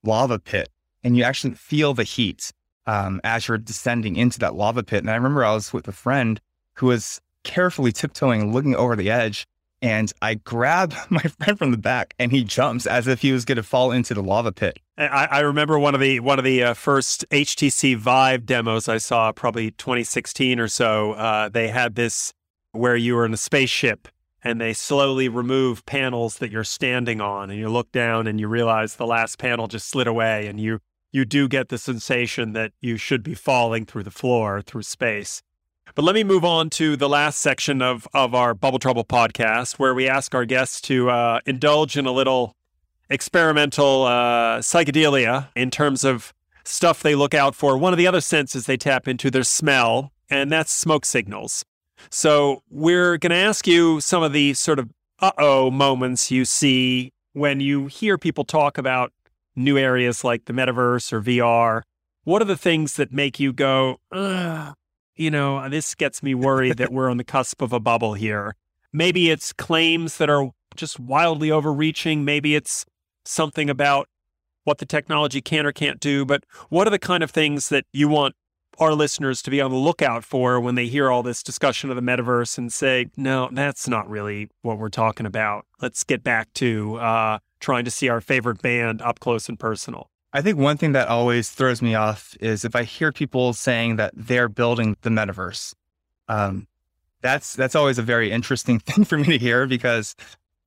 lava 0.03 0.39
pit, 0.39 0.69
and 1.05 1.17
you 1.17 1.25
actually 1.25 1.55
feel 1.55 1.95
the 1.95 2.05
heat 2.05 2.53
um, 2.87 3.21
as 3.23 3.49
you're 3.49 3.59
descending 3.59 4.17
into 4.17 4.39
that 4.39 4.55
lava 4.55 4.83
pit. 4.83 5.01
And 5.01 5.11
I 5.11 5.15
remember 5.15 5.45
I 5.45 5.55
was 5.55 5.73
with 5.73 5.87
a 5.89 5.93
friend 5.93 6.41
who 6.75 6.87
was 6.87 7.21
carefully 7.45 7.93
tiptoeing, 7.93 8.53
looking 8.53 8.75
over 8.75 8.97
the 8.97 9.11
edge. 9.11 9.47
And 9.83 10.13
I 10.21 10.35
grab 10.35 10.95
my 11.11 11.23
friend 11.23 11.59
from 11.59 11.71
the 11.71 11.79
back, 11.79 12.15
and 12.19 12.31
he 12.31 12.45
jumps 12.45 12.87
as 12.87 13.07
if 13.07 13.23
he 13.23 13.33
was 13.33 13.45
going 13.45 13.57
to 13.57 13.63
fall 13.63 13.93
into 13.93 14.13
the 14.13 14.23
lava 14.23 14.53
pit. 14.53 14.79
I, 14.99 15.29
I 15.31 15.41
remember 15.41 15.79
one 15.79 15.95
of 15.95 16.01
the 16.01 16.21
one 16.21 16.39
of 16.39 16.45
the 16.45 16.63
uh, 16.63 16.75
first 16.75 17.25
HTC 17.31 17.97
Vive 17.97 18.45
demos 18.45 18.89
I 18.89 18.99
saw, 18.99 19.33
probably 19.33 19.71
2016 19.71 20.61
or 20.61 20.69
so. 20.69 21.13
Uh, 21.13 21.49
they 21.49 21.69
had 21.69 21.95
this 21.95 22.35
where 22.73 22.97
you 22.97 23.15
were 23.15 23.25
in 23.25 23.33
a 23.33 23.39
spaceship, 23.39 24.09
and 24.43 24.61
they 24.61 24.73
slowly 24.73 25.29
remove 25.29 25.85
panels 25.87 26.39
that 26.39 26.51
you're 26.51 26.65
standing 26.65 27.21
on, 27.21 27.51
and 27.51 27.59
you 27.59 27.69
look 27.69 27.93
down, 27.93 28.27
and 28.27 28.41
you 28.41 28.49
realize 28.49 28.97
the 28.97 29.07
last 29.07 29.39
panel 29.39 29.67
just 29.67 29.89
slid 29.89 30.07
away, 30.07 30.47
and 30.47 30.61
you 30.61 30.81
you 31.13 31.25
do 31.25 31.49
get 31.49 31.69
the 31.69 31.79
sensation 31.79 32.53
that 32.53 32.73
you 32.81 32.97
should 32.97 33.23
be 33.23 33.35
falling 33.35 33.85
through 33.85 34.05
the 34.05 34.11
floor, 34.11 34.63
through 34.63 34.83
space. 34.83 35.43
But 35.95 36.05
let 36.05 36.15
me 36.15 36.23
move 36.23 36.45
on 36.45 36.71
to 36.71 36.97
the 36.97 37.09
last 37.09 37.41
section 37.41 37.83
of, 37.83 38.07
of 38.15 38.33
our 38.33 38.55
Bubble 38.55 38.79
Trouble 38.79 39.05
podcast, 39.05 39.79
where 39.79 39.93
we 39.93 40.09
ask 40.09 40.35
our 40.37 40.45
guests 40.45 40.81
to 40.83 41.11
uh, 41.11 41.41
indulge 41.47 41.97
in 41.97 42.07
a 42.07 42.13
little 42.13 42.55
experimental 43.09 44.05
uh, 44.05 44.61
psychedelia 44.61 45.49
in 45.57 45.71
terms 45.71 46.05
of 46.05 46.33
stuff 46.63 47.03
they 47.03 47.17
look 47.17 47.35
out 47.35 47.57
for. 47.57 47.77
One 47.77 47.93
of 47.93 47.99
the 47.99 48.07
other 48.07 48.21
senses 48.21 48.67
they 48.67 48.77
tap 48.77 49.09
into 49.09 49.33
their 49.33 49.43
smell, 49.43 50.13
and 50.31 50.53
that's 50.53 50.71
smoke 50.71 51.05
signals. 51.05 51.65
So 52.11 52.63
we're 52.71 53.19
going 53.19 53.31
to 53.31 53.37
ask 53.37 53.67
you 53.67 54.01
some 54.01 54.23
of 54.23 54.33
the 54.33 54.55
sort 54.55 54.79
of 54.79 54.91
uh 55.19 55.33
oh 55.37 55.71
moments 55.71 56.31
you 56.31 56.47
see 56.47 57.13
when 57.33 57.61
you 57.61 57.87
hear 57.87 58.17
people 58.17 58.45
talk 58.45 58.79
about 58.79 59.13
new 59.55 59.79
areas 59.79 60.25
like 60.25 60.47
the 60.47 60.53
metaverse 60.53 61.13
or 61.13 61.21
VR, 61.21 61.83
what 62.25 62.43
are 62.43 62.47
the 62.47 62.57
things 62.57 62.95
that 62.95 63.13
make 63.13 63.39
you 63.39 63.53
go, 63.53 63.99
you 65.17 65.31
know, 65.31 65.69
this 65.69 65.95
gets 65.95 66.23
me 66.23 66.35
worried 66.35 66.79
that 66.79 66.93
we're 66.93 67.11
on 67.11 67.17
the 67.17 67.25
cusp 67.25 67.63
of 67.63 67.73
a 67.73 67.81
bubble 67.81 68.15
here? 68.15 68.57
Maybe 68.93 69.31
it's 69.31 69.53
claims 69.53 70.17
that 70.17 70.29
are 70.29 70.51
just 70.77 70.99
wildly 70.99 71.51
overreaching. 71.51 72.25
Maybe 72.25 72.57
it's 72.57 72.85
something 73.25 73.71
about 73.71 74.09
what 74.65 74.79
the 74.79 74.87
technology 74.87 75.41
can 75.41 75.67
or 75.67 75.73
can't 75.73 76.01
do. 76.01 76.25
But 76.25 76.45
what 76.69 76.87
are 76.87 76.91
the 76.91 76.99
kind 76.99 77.23
of 77.23 77.31
things 77.31 77.69
that 77.69 77.85
you 77.93 78.09
want 78.09 78.35
our 78.81 78.95
listeners 78.95 79.43
to 79.43 79.51
be 79.51 79.61
on 79.61 79.71
the 79.71 79.77
lookout 79.77 80.25
for 80.25 80.59
when 80.59 80.75
they 80.75 80.87
hear 80.87 81.11
all 81.11 81.23
this 81.23 81.43
discussion 81.43 81.91
of 81.91 81.97
the 81.97 82.03
metaverse 82.03 82.57
and 82.57 82.73
say, 82.73 83.07
no, 83.17 83.51
that's 83.53 83.87
not 83.87 84.09
really 84.09 84.49
what 84.63 84.79
we're 84.79 84.89
talking 84.89 85.27
about. 85.27 85.67
Let's 85.83 86.03
get 86.03 86.25
back 86.25 86.53
to 86.55 86.97
uh, 86.97 87.39
trying 87.61 87.85
to 87.85 87.91
see 87.91 88.09
our 88.09 88.23
favorite 88.23 88.63
band 88.63 89.03
up 89.03 89.21
close 89.21 89.49
and 89.51 89.59
personal. 89.59 90.11
I 90.33 90.41
think 90.41 90.59
one 90.59 90.79
thing 90.79 90.93
that 90.93 91.09
always 91.09 91.51
throws 91.51 91.83
me 91.83 91.95
off 91.95 92.37
is 92.41 92.65
if 92.65 92.75
I 92.75 92.85
hear 92.85 93.13
people 93.13 93.53
saying 93.53 93.97
that 93.97 94.13
they're 94.17 94.49
building 94.49 94.97
the 95.03 95.11
metaverse. 95.11 95.75
Um, 96.29 96.67
that's 97.23 97.55
that's 97.55 97.75
always 97.75 97.99
a 97.99 98.03
very 98.03 98.31
interesting 98.31 98.79
thing 98.87 99.05
for 99.05 99.19
me 99.19 99.25
to 99.25 99.39
hear 99.39 99.67
because 99.67 100.15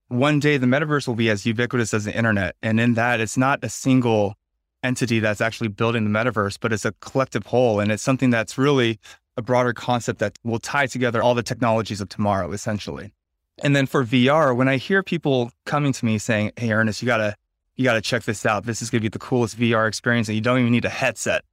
one 0.10 0.40
day 0.40 0.58
the 0.58 0.68
metaverse 0.68 1.08
will 1.08 1.16
be 1.16 1.30
as 1.30 1.46
ubiquitous 1.46 1.94
as 1.94 2.06
the 2.06 2.16
internet, 2.16 2.56
and 2.62 2.80
in 2.80 2.94
that, 2.94 3.20
it's 3.20 3.38
not 3.38 3.64
a 3.64 3.70
single 3.70 4.36
entity 4.84 5.20
that's 5.20 5.42
actually 5.42 5.70
building 5.70 6.04
the 6.04 6.10
metaverse, 6.10 6.58
but 6.60 6.74
it's 6.74 6.86
a 6.86 6.92
collective 6.94 7.46
whole, 7.46 7.80
and 7.80 7.92
it's 7.92 8.04
something 8.04 8.30
that's 8.30 8.58
really 8.58 9.00
a 9.38 9.42
broader 9.42 9.74
concept 9.74 10.20
that 10.20 10.38
will 10.44 10.60
tie 10.60 10.86
together 10.86 11.24
all 11.24 11.34
the 11.34 11.44
technologies 11.44 12.02
of 12.02 12.10
tomorrow, 12.10 12.52
essentially. 12.52 13.14
And 13.62 13.76
then 13.76 13.86
for 13.86 14.04
VR, 14.04 14.56
when 14.56 14.68
I 14.68 14.78
hear 14.78 15.04
people 15.04 15.52
coming 15.66 15.94
to 15.94 16.06
me 16.06 16.18
saying, 16.18 16.52
Hey, 16.58 16.72
Ernest, 16.72 17.02
you 17.02 17.06
gotta, 17.06 17.36
you 17.76 17.84
gotta 17.84 18.02
check 18.02 18.24
this 18.24 18.46
out. 18.46 18.66
This 18.66 18.82
is 18.82 18.90
gonna 18.90 19.02
be 19.02 19.10
the 19.10 19.20
coolest 19.20 19.58
VR 19.58 19.88
experience 19.88 20.28
and 20.28 20.36
you 20.36 20.42
don't 20.42 20.60
even 20.60 20.72
need 20.72 20.86
a 20.86 20.90
headset. 20.90 21.44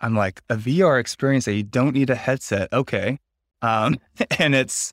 I'm 0.00 0.14
like, 0.14 0.42
a 0.48 0.56
VR 0.56 0.98
experience 0.98 1.44
that 1.44 1.54
you 1.54 1.62
don't 1.62 1.94
need 1.94 2.10
a 2.10 2.14
headset. 2.14 2.72
Okay. 2.72 3.18
Um, 3.62 3.98
and 4.38 4.54
it's, 4.54 4.92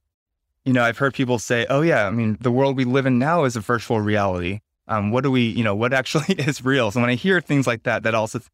you 0.65 0.73
know, 0.73 0.83
I've 0.83 0.97
heard 0.97 1.13
people 1.13 1.39
say, 1.39 1.65
oh 1.69 1.81
yeah, 1.81 2.07
I 2.07 2.11
mean, 2.11 2.37
the 2.41 2.51
world 2.51 2.75
we 2.75 2.83
live 2.83 3.05
in 3.05 3.17
now 3.17 3.45
is 3.45 3.55
a 3.55 3.61
virtual 3.61 4.01
reality. 4.01 4.59
Um, 4.87 5.11
what 5.11 5.23
do 5.23 5.31
we, 5.31 5.41
you 5.41 5.63
know, 5.63 5.75
what 5.75 5.93
actually 5.93 6.35
is 6.37 6.63
real? 6.63 6.91
So 6.91 7.01
when 7.01 7.09
I 7.09 7.15
hear 7.15 7.41
things 7.41 7.67
like 7.67 7.83
that, 7.83 8.03
that 8.03 8.15
also 8.15 8.39
th- 8.39 8.49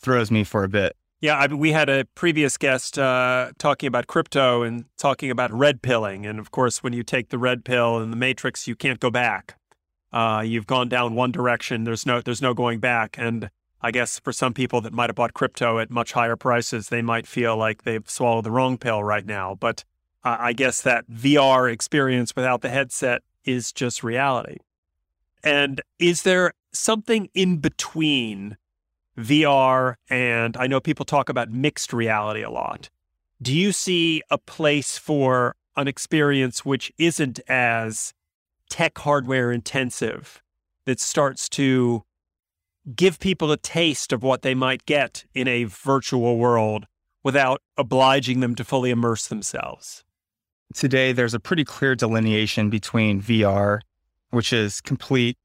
throws 0.00 0.30
me 0.30 0.44
for 0.44 0.64
a 0.64 0.68
bit. 0.68 0.96
Yeah, 1.20 1.38
I, 1.38 1.46
we 1.46 1.72
had 1.72 1.88
a 1.88 2.04
previous 2.14 2.58
guest 2.58 2.98
uh, 2.98 3.52
talking 3.58 3.86
about 3.86 4.06
crypto 4.06 4.62
and 4.62 4.84
talking 4.98 5.30
about 5.30 5.52
red 5.52 5.80
pilling. 5.80 6.26
And 6.26 6.38
of 6.38 6.50
course, 6.50 6.82
when 6.82 6.92
you 6.92 7.02
take 7.02 7.30
the 7.30 7.38
red 7.38 7.64
pill 7.64 7.98
in 8.00 8.10
the 8.10 8.16
matrix, 8.16 8.68
you 8.68 8.76
can't 8.76 9.00
go 9.00 9.10
back. 9.10 9.58
Uh, 10.12 10.42
you've 10.44 10.66
gone 10.66 10.88
down 10.88 11.14
one 11.14 11.32
direction. 11.32 11.84
There's 11.84 12.04
no 12.04 12.20
there's 12.20 12.42
no 12.42 12.52
going 12.54 12.78
back. 12.78 13.16
And 13.18 13.50
I 13.80 13.90
guess 13.90 14.18
for 14.18 14.32
some 14.32 14.54
people 14.54 14.80
that 14.82 14.92
might 14.92 15.08
have 15.08 15.16
bought 15.16 15.34
crypto 15.34 15.78
at 15.78 15.90
much 15.90 16.12
higher 16.12 16.36
prices, 16.36 16.88
they 16.88 17.02
might 17.02 17.26
feel 17.26 17.56
like 17.56 17.82
they've 17.82 18.08
swallowed 18.08 18.44
the 18.44 18.50
wrong 18.50 18.78
pill 18.78 19.02
right 19.02 19.26
now. 19.26 19.56
But 19.58 19.84
uh, 20.24 20.36
I 20.38 20.52
guess 20.52 20.82
that 20.82 21.08
VR 21.10 21.72
experience 21.72 22.36
without 22.36 22.60
the 22.60 22.70
headset 22.70 23.22
is 23.44 23.72
just 23.72 24.04
reality. 24.04 24.58
And 25.44 25.80
is 26.00 26.22
there 26.22 26.52
something 26.72 27.28
in 27.34 27.58
between 27.58 28.56
VR, 29.18 29.94
and 30.08 30.56
I 30.56 30.66
know 30.66 30.80
people 30.80 31.04
talk 31.04 31.28
about 31.28 31.50
mixed 31.50 31.92
reality 31.92 32.42
a 32.42 32.50
lot. 32.50 32.90
Do 33.40 33.54
you 33.54 33.72
see 33.72 34.22
a 34.30 34.38
place 34.38 34.98
for 34.98 35.54
an 35.76 35.88
experience 35.88 36.64
which 36.64 36.92
isn't 36.98 37.40
as 37.48 38.12
tech 38.70 38.98
hardware 38.98 39.52
intensive 39.52 40.42
that 40.86 41.00
starts 41.00 41.48
to 41.50 42.04
give 42.94 43.18
people 43.18 43.50
a 43.50 43.56
taste 43.56 44.12
of 44.12 44.22
what 44.22 44.42
they 44.42 44.54
might 44.54 44.86
get 44.86 45.24
in 45.34 45.48
a 45.48 45.64
virtual 45.64 46.38
world 46.38 46.86
without 47.22 47.62
obliging 47.76 48.40
them 48.40 48.54
to 48.54 48.64
fully 48.64 48.90
immerse 48.90 49.26
themselves? 49.26 50.04
Today, 50.74 51.12
there's 51.12 51.34
a 51.34 51.40
pretty 51.40 51.64
clear 51.64 51.94
delineation 51.94 52.68
between 52.68 53.22
VR, 53.22 53.80
which 54.34 54.52
is 54.52 54.80
complete 54.80 55.38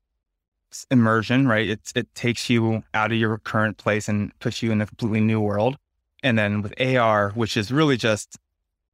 immersion, 0.92 1.48
right? 1.48 1.70
It, 1.70 1.92
it 1.96 2.14
takes 2.16 2.50
you 2.50 2.84
out 2.94 3.12
of 3.12 3.18
your 3.18 3.38
current 3.40 3.78
place 3.78 4.08
and 4.08 4.38
puts 4.40 4.62
you 4.62 4.72
in 4.72 4.82
a 4.82 4.86
completely 4.86 5.22
new 5.22 5.40
world. 5.40 5.78
And 6.22 6.38
then 6.38 6.62
with 6.62 6.80
AR, 6.82 7.30
which 7.32 7.56
is 7.56 7.72
really 7.72 7.98
just 7.98 8.38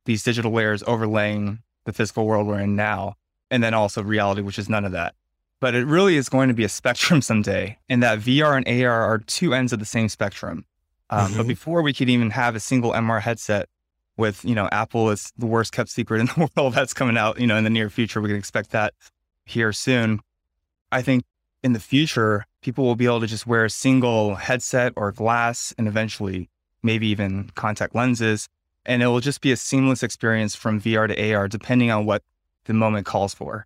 these 0.05 0.23
digital 0.23 0.51
layers 0.51 0.83
overlaying 0.85 1.59
the 1.85 1.93
physical 1.93 2.25
world 2.25 2.47
we're 2.47 2.59
in 2.59 2.75
now. 2.75 3.15
And 3.51 3.63
then 3.63 3.73
also 3.73 4.03
reality, 4.03 4.41
which 4.41 4.59
is 4.59 4.69
none 4.69 4.85
of 4.85 4.91
that. 4.91 5.15
But 5.59 5.75
it 5.75 5.85
really 5.85 6.17
is 6.17 6.29
going 6.29 6.49
to 6.49 6.53
be 6.53 6.63
a 6.63 6.69
spectrum 6.69 7.21
someday. 7.21 7.77
And 7.89 8.03
that 8.03 8.19
VR 8.19 8.57
and 8.57 8.83
AR 8.83 9.01
are 9.01 9.19
two 9.19 9.53
ends 9.53 9.73
of 9.73 9.79
the 9.79 9.85
same 9.85 10.09
spectrum. 10.09 10.65
Um, 11.09 11.27
mm-hmm. 11.27 11.37
But 11.37 11.47
before 11.47 11.81
we 11.81 11.93
could 11.93 12.09
even 12.09 12.31
have 12.31 12.55
a 12.55 12.59
single 12.59 12.91
MR 12.91 13.21
headset 13.21 13.67
with, 14.17 14.43
you 14.45 14.55
know, 14.55 14.67
Apple 14.71 15.09
is 15.09 15.31
the 15.37 15.45
worst 15.45 15.71
kept 15.71 15.89
secret 15.89 16.19
in 16.19 16.25
the 16.27 16.49
world 16.55 16.73
that's 16.73 16.93
coming 16.93 17.17
out, 17.17 17.39
you 17.39 17.47
know, 17.47 17.57
in 17.57 17.63
the 17.63 17.69
near 17.69 17.89
future. 17.89 18.21
We 18.21 18.29
can 18.29 18.37
expect 18.37 18.71
that 18.71 18.93
here 19.45 19.71
soon. 19.73 20.19
I 20.91 21.01
think 21.01 21.23
in 21.63 21.73
the 21.73 21.79
future, 21.79 22.45
people 22.61 22.85
will 22.85 22.95
be 22.95 23.05
able 23.05 23.21
to 23.21 23.27
just 23.27 23.47
wear 23.47 23.65
a 23.65 23.69
single 23.69 24.35
headset 24.35 24.93
or 24.95 25.11
glass 25.11 25.73
and 25.77 25.87
eventually 25.87 26.49
maybe 26.83 27.07
even 27.07 27.49
contact 27.55 27.95
lenses. 27.95 28.47
And 28.85 29.01
it 29.01 29.07
will 29.07 29.19
just 29.19 29.41
be 29.41 29.51
a 29.51 29.57
seamless 29.57 30.03
experience 30.03 30.55
from 30.55 30.79
VR 30.79 31.07
to 31.07 31.33
AR, 31.33 31.47
depending 31.47 31.89
on 31.89 32.05
what 32.05 32.21
the 32.65 32.73
moment 32.73 33.05
calls 33.05 33.33
for. 33.33 33.65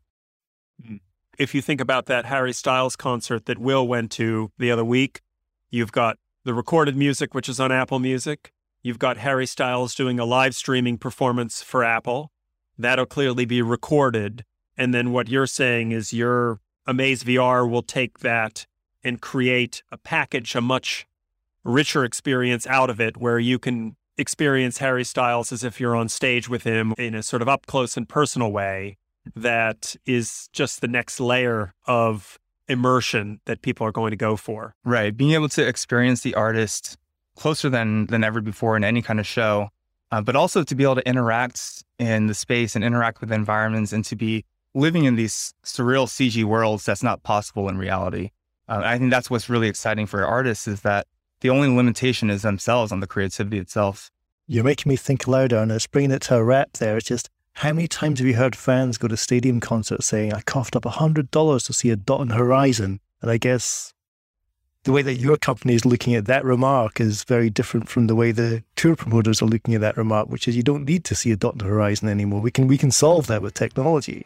Hmm. 0.85 0.97
If 1.37 1.55
you 1.55 1.61
think 1.61 1.79
about 1.79 2.07
that 2.07 2.25
Harry 2.25 2.51
Styles 2.51 2.95
concert 2.95 3.45
that 3.45 3.57
Will 3.57 3.87
went 3.87 4.11
to 4.11 4.51
the 4.57 4.71
other 4.71 4.83
week, 4.83 5.21
you've 5.69 5.91
got 5.91 6.17
the 6.43 6.53
recorded 6.53 6.97
music, 6.97 7.33
which 7.33 7.47
is 7.47 7.59
on 7.59 7.71
Apple 7.71 7.99
Music. 7.99 8.51
You've 8.81 8.99
got 8.99 9.17
Harry 9.17 9.45
Styles 9.45 9.95
doing 9.95 10.19
a 10.19 10.25
live 10.25 10.55
streaming 10.55 10.97
performance 10.97 11.61
for 11.61 11.83
Apple. 11.83 12.31
That'll 12.77 13.05
clearly 13.05 13.45
be 13.45 13.61
recorded. 13.61 14.45
And 14.79 14.93
then 14.93 15.11
what 15.11 15.27
you're 15.27 15.45
saying 15.45 15.91
is 15.91 16.13
you're 16.13 16.61
Amaze 16.87 17.23
VR 17.23 17.69
will 17.69 17.83
take 17.83 18.19
that 18.19 18.65
and 19.03 19.21
create 19.21 19.83
a 19.91 19.97
package, 19.97 20.55
a 20.55 20.61
much 20.61 21.05
richer 21.65 22.05
experience 22.05 22.65
out 22.65 22.89
of 22.89 23.01
it 23.01 23.17
where 23.17 23.37
you 23.37 23.59
can 23.59 23.97
experience 24.17 24.77
Harry 24.77 25.03
Styles 25.03 25.51
as 25.51 25.65
if 25.65 25.81
you're 25.81 25.97
on 25.97 26.07
stage 26.07 26.47
with 26.47 26.63
him 26.63 26.93
in 26.97 27.13
a 27.13 27.21
sort 27.21 27.41
of 27.41 27.49
up 27.49 27.67
close 27.67 27.97
and 27.97 28.07
personal 28.07 28.51
way 28.51 28.97
that 29.35 29.97
is 30.05 30.49
just 30.53 30.79
the 30.79 30.87
next 30.87 31.19
layer 31.19 31.73
of 31.85 32.39
immersion 32.69 33.41
that 33.45 33.61
people 33.61 33.85
are 33.85 33.91
going 33.91 34.11
to 34.11 34.17
go 34.17 34.37
for. 34.37 34.75
Right. 34.85 35.15
Being 35.15 35.31
able 35.31 35.49
to 35.49 35.67
experience 35.67 36.21
the 36.21 36.35
artist 36.35 36.97
closer 37.35 37.69
than 37.69 38.05
than 38.07 38.23
ever 38.23 38.39
before 38.39 38.77
in 38.77 38.85
any 38.85 39.01
kind 39.01 39.19
of 39.19 39.27
show, 39.27 39.69
uh, 40.11 40.21
but 40.21 40.37
also 40.37 40.63
to 40.63 40.75
be 40.75 40.83
able 40.83 40.95
to 40.95 41.07
interact 41.07 41.83
in 41.97 42.27
the 42.27 42.33
space 42.33 42.75
and 42.75 42.83
interact 42.83 43.19
with 43.19 43.31
environments 43.31 43.91
and 43.91 44.05
to 44.05 44.15
be 44.15 44.45
living 44.73 45.05
in 45.05 45.15
these 45.15 45.53
surreal 45.63 46.07
CG 46.07 46.43
worlds 46.43 46.85
that's 46.85 47.03
not 47.03 47.23
possible 47.23 47.69
in 47.69 47.77
reality. 47.77 48.31
Uh, 48.67 48.81
I 48.83 48.97
think 48.97 49.11
that's 49.11 49.29
what's 49.29 49.49
really 49.49 49.67
exciting 49.67 50.05
for 50.05 50.25
artists 50.25 50.67
is 50.67 50.81
that 50.81 51.07
the 51.41 51.49
only 51.49 51.67
limitation 51.69 52.29
is 52.29 52.41
themselves 52.41 52.91
on 52.91 52.99
the 52.99 53.07
creativity 53.07 53.57
itself. 53.57 54.11
You're 54.45 54.63
making 54.63 54.89
me 54.89 54.95
think 54.95 55.25
aloud, 55.25 55.53
Ernest. 55.53 55.91
Bringing 55.91 56.11
it 56.11 56.21
to 56.23 56.35
a 56.35 56.43
wrap 56.43 56.73
there, 56.73 56.97
it's 56.97 57.07
just 57.07 57.29
how 57.53 57.73
many 57.73 57.87
times 57.87 58.19
have 58.19 58.27
you 58.27 58.35
heard 58.35 58.55
fans 58.55 58.97
go 58.97 59.07
to 59.07 59.17
stadium 59.17 59.59
concerts 59.59 60.05
saying, 60.05 60.33
I 60.33 60.41
coughed 60.41 60.75
up 60.75 60.83
$100 60.83 61.65
to 61.65 61.73
see 61.73 61.89
a 61.89 61.95
dot 61.95 62.21
on 62.21 62.29
horizon? 62.29 62.99
And 63.21 63.29
I 63.29 63.37
guess 63.37 63.93
the 64.83 64.91
way 64.91 65.01
that 65.01 65.15
your 65.15 65.37
company 65.37 65.75
is 65.75 65.85
looking 65.85 66.15
at 66.15 66.25
that 66.25 66.45
remark 66.45 67.01
is 67.01 67.23
very 67.23 67.49
different 67.49 67.89
from 67.89 68.07
the 68.07 68.15
way 68.15 68.31
the 68.31 68.63
tour 68.75 68.95
promoters 68.95 69.41
are 69.41 69.45
looking 69.45 69.75
at 69.75 69.81
that 69.81 69.97
remark, 69.97 70.29
which 70.29 70.47
is 70.47 70.55
you 70.55 70.63
don't 70.63 70.85
need 70.85 71.03
to 71.05 71.15
see 71.15 71.31
a 71.31 71.35
dot 71.35 71.53
on 71.53 71.57
the 71.59 71.65
horizon 71.65 72.07
anymore. 72.07 72.39
We 72.41 72.51
can 72.51 72.67
we 72.67 72.77
can 72.77 72.91
solve 72.91 73.27
that 73.27 73.41
with 73.41 73.53
technology. 73.53 74.25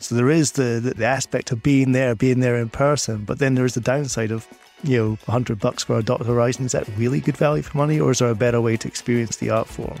So 0.00 0.14
there 0.14 0.30
is 0.30 0.52
the, 0.52 0.80
the, 0.82 0.94
the 0.94 1.04
aspect 1.04 1.52
of 1.52 1.62
being 1.62 1.92
there, 1.92 2.14
being 2.14 2.40
there 2.40 2.56
in 2.56 2.70
person, 2.70 3.24
but 3.24 3.38
then 3.38 3.54
there 3.54 3.66
is 3.66 3.74
the 3.74 3.82
downside 3.82 4.30
of 4.30 4.48
you 4.82 4.96
know, 4.96 5.08
100 5.26 5.60
bucks 5.60 5.84
for 5.84 5.98
a 5.98 6.02
dot 6.02 6.24
horizon. 6.24 6.64
Is 6.64 6.72
that 6.72 6.88
really 6.96 7.20
good 7.20 7.36
value 7.36 7.62
for 7.62 7.76
money, 7.76 8.00
or 8.00 8.10
is 8.10 8.20
there 8.20 8.30
a 8.30 8.34
better 8.34 8.62
way 8.62 8.78
to 8.78 8.88
experience 8.88 9.36
the 9.36 9.50
art 9.50 9.68
form? 9.68 9.98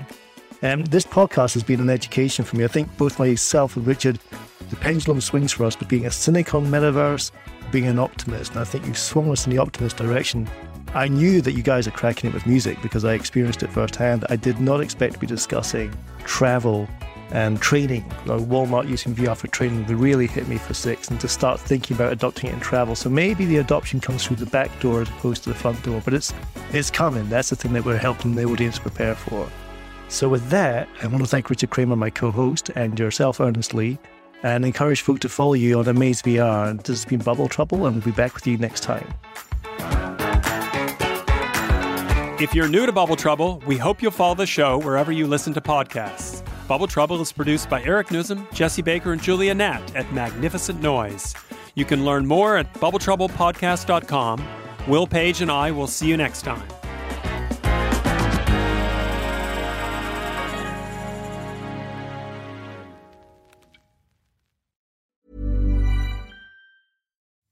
Um, 0.62 0.84
this 0.84 1.04
podcast 1.04 1.52
has 1.54 1.62
been 1.62 1.80
an 1.80 1.90
education 1.90 2.44
for 2.44 2.56
me. 2.56 2.64
I 2.64 2.68
think 2.68 2.94
both 2.96 3.18
myself 3.18 3.76
and 3.76 3.86
Richard, 3.86 4.18
the 4.70 4.76
pendulum 4.76 5.20
swings 5.20 5.52
for 5.52 5.64
us 5.64 5.76
between 5.76 6.00
being 6.00 6.06
a 6.06 6.10
cynic 6.10 6.54
on 6.54 6.66
metaverse, 6.66 7.30
being 7.70 7.86
an 7.86 7.98
optimist. 7.98 8.52
And 8.52 8.60
I 8.60 8.64
think 8.64 8.86
you 8.86 8.94
swung 8.94 9.30
us 9.30 9.46
in 9.46 9.52
the 9.52 9.58
optimist 9.58 9.98
direction. 9.98 10.48
I 10.94 11.08
knew 11.08 11.40
that 11.42 11.52
you 11.52 11.62
guys 11.62 11.86
are 11.86 11.92
cracking 11.92 12.30
it 12.30 12.34
with 12.34 12.46
music 12.46 12.80
because 12.82 13.04
I 13.04 13.14
experienced 13.14 13.62
it 13.62 13.70
firsthand. 13.70 14.24
I 14.28 14.36
did 14.36 14.60
not 14.60 14.80
expect 14.80 15.14
to 15.14 15.20
be 15.20 15.26
discussing 15.26 15.94
travel 16.24 16.88
and 17.32 17.60
training. 17.60 18.04
You 18.24 18.32
know, 18.32 18.40
Walmart 18.40 18.88
using 18.88 19.14
VR 19.14 19.36
for 19.36 19.48
training 19.48 19.86
really 19.86 20.26
hit 20.26 20.48
me 20.48 20.58
for 20.58 20.74
six, 20.74 21.08
and 21.08 21.20
to 21.20 21.28
start 21.28 21.60
thinking 21.60 21.96
about 21.96 22.12
adopting 22.12 22.50
it 22.50 22.54
in 22.54 22.60
travel. 22.60 22.94
So 22.94 23.10
maybe 23.10 23.44
the 23.44 23.58
adoption 23.58 24.00
comes 24.00 24.26
through 24.26 24.36
the 24.36 24.46
back 24.46 24.70
door 24.80 25.02
as 25.02 25.08
opposed 25.08 25.44
to 25.44 25.50
the 25.50 25.54
front 25.54 25.82
door, 25.82 26.00
but 26.04 26.14
it's 26.14 26.32
it's 26.72 26.90
coming. 26.90 27.28
That's 27.28 27.50
the 27.50 27.56
thing 27.56 27.72
that 27.74 27.84
we're 27.84 27.96
helping 27.96 28.34
the 28.34 28.44
audience 28.44 28.78
prepare 28.78 29.14
for. 29.14 29.48
So 30.08 30.28
with 30.28 30.48
that, 30.50 30.88
I 31.02 31.06
want 31.06 31.22
to 31.22 31.28
thank 31.28 31.50
Richard 31.50 31.70
Kramer, 31.70 31.96
my 31.96 32.10
co-host, 32.10 32.70
and 32.74 32.98
yourself, 32.98 33.40
Ernest 33.40 33.74
Lee, 33.74 33.98
and 34.42 34.64
encourage 34.64 35.02
folk 35.02 35.20
to 35.20 35.28
follow 35.28 35.54
you 35.54 35.78
on 35.78 35.86
Amaze 35.86 36.22
VR. 36.22 36.76
This 36.78 37.02
has 37.02 37.04
been 37.04 37.20
Bubble 37.20 37.48
Trouble, 37.48 37.86
and 37.86 37.96
we'll 37.96 38.04
be 38.04 38.10
back 38.10 38.34
with 38.34 38.46
you 38.46 38.58
next 38.58 38.80
time. 38.80 39.06
If 42.40 42.54
you're 42.54 42.68
new 42.68 42.86
to 42.86 42.92
Bubble 42.92 43.16
Trouble, 43.16 43.62
we 43.66 43.76
hope 43.76 44.00
you'll 44.00 44.10
follow 44.10 44.34
the 44.34 44.46
show 44.46 44.78
wherever 44.78 45.12
you 45.12 45.26
listen 45.26 45.52
to 45.54 45.60
podcasts. 45.60 46.39
Bubble 46.70 46.86
Trouble 46.86 47.20
is 47.20 47.32
produced 47.32 47.68
by 47.68 47.82
Eric 47.82 48.10
Nuzum, 48.10 48.48
Jesse 48.54 48.80
Baker, 48.80 49.10
and 49.10 49.20
Julia 49.20 49.52
Nat 49.52 49.82
at 49.96 50.12
Magnificent 50.12 50.80
Noise. 50.80 51.34
You 51.74 51.84
can 51.84 52.04
learn 52.04 52.24
more 52.24 52.56
at 52.56 52.72
bubbletroublepodcast.com. 52.74 54.46
Will 54.86 55.08
Page 55.08 55.40
and 55.40 55.50
I 55.50 55.72
will 55.72 55.88
see 55.88 56.06
you 56.06 56.16
next 56.16 56.42
time. 56.42 56.62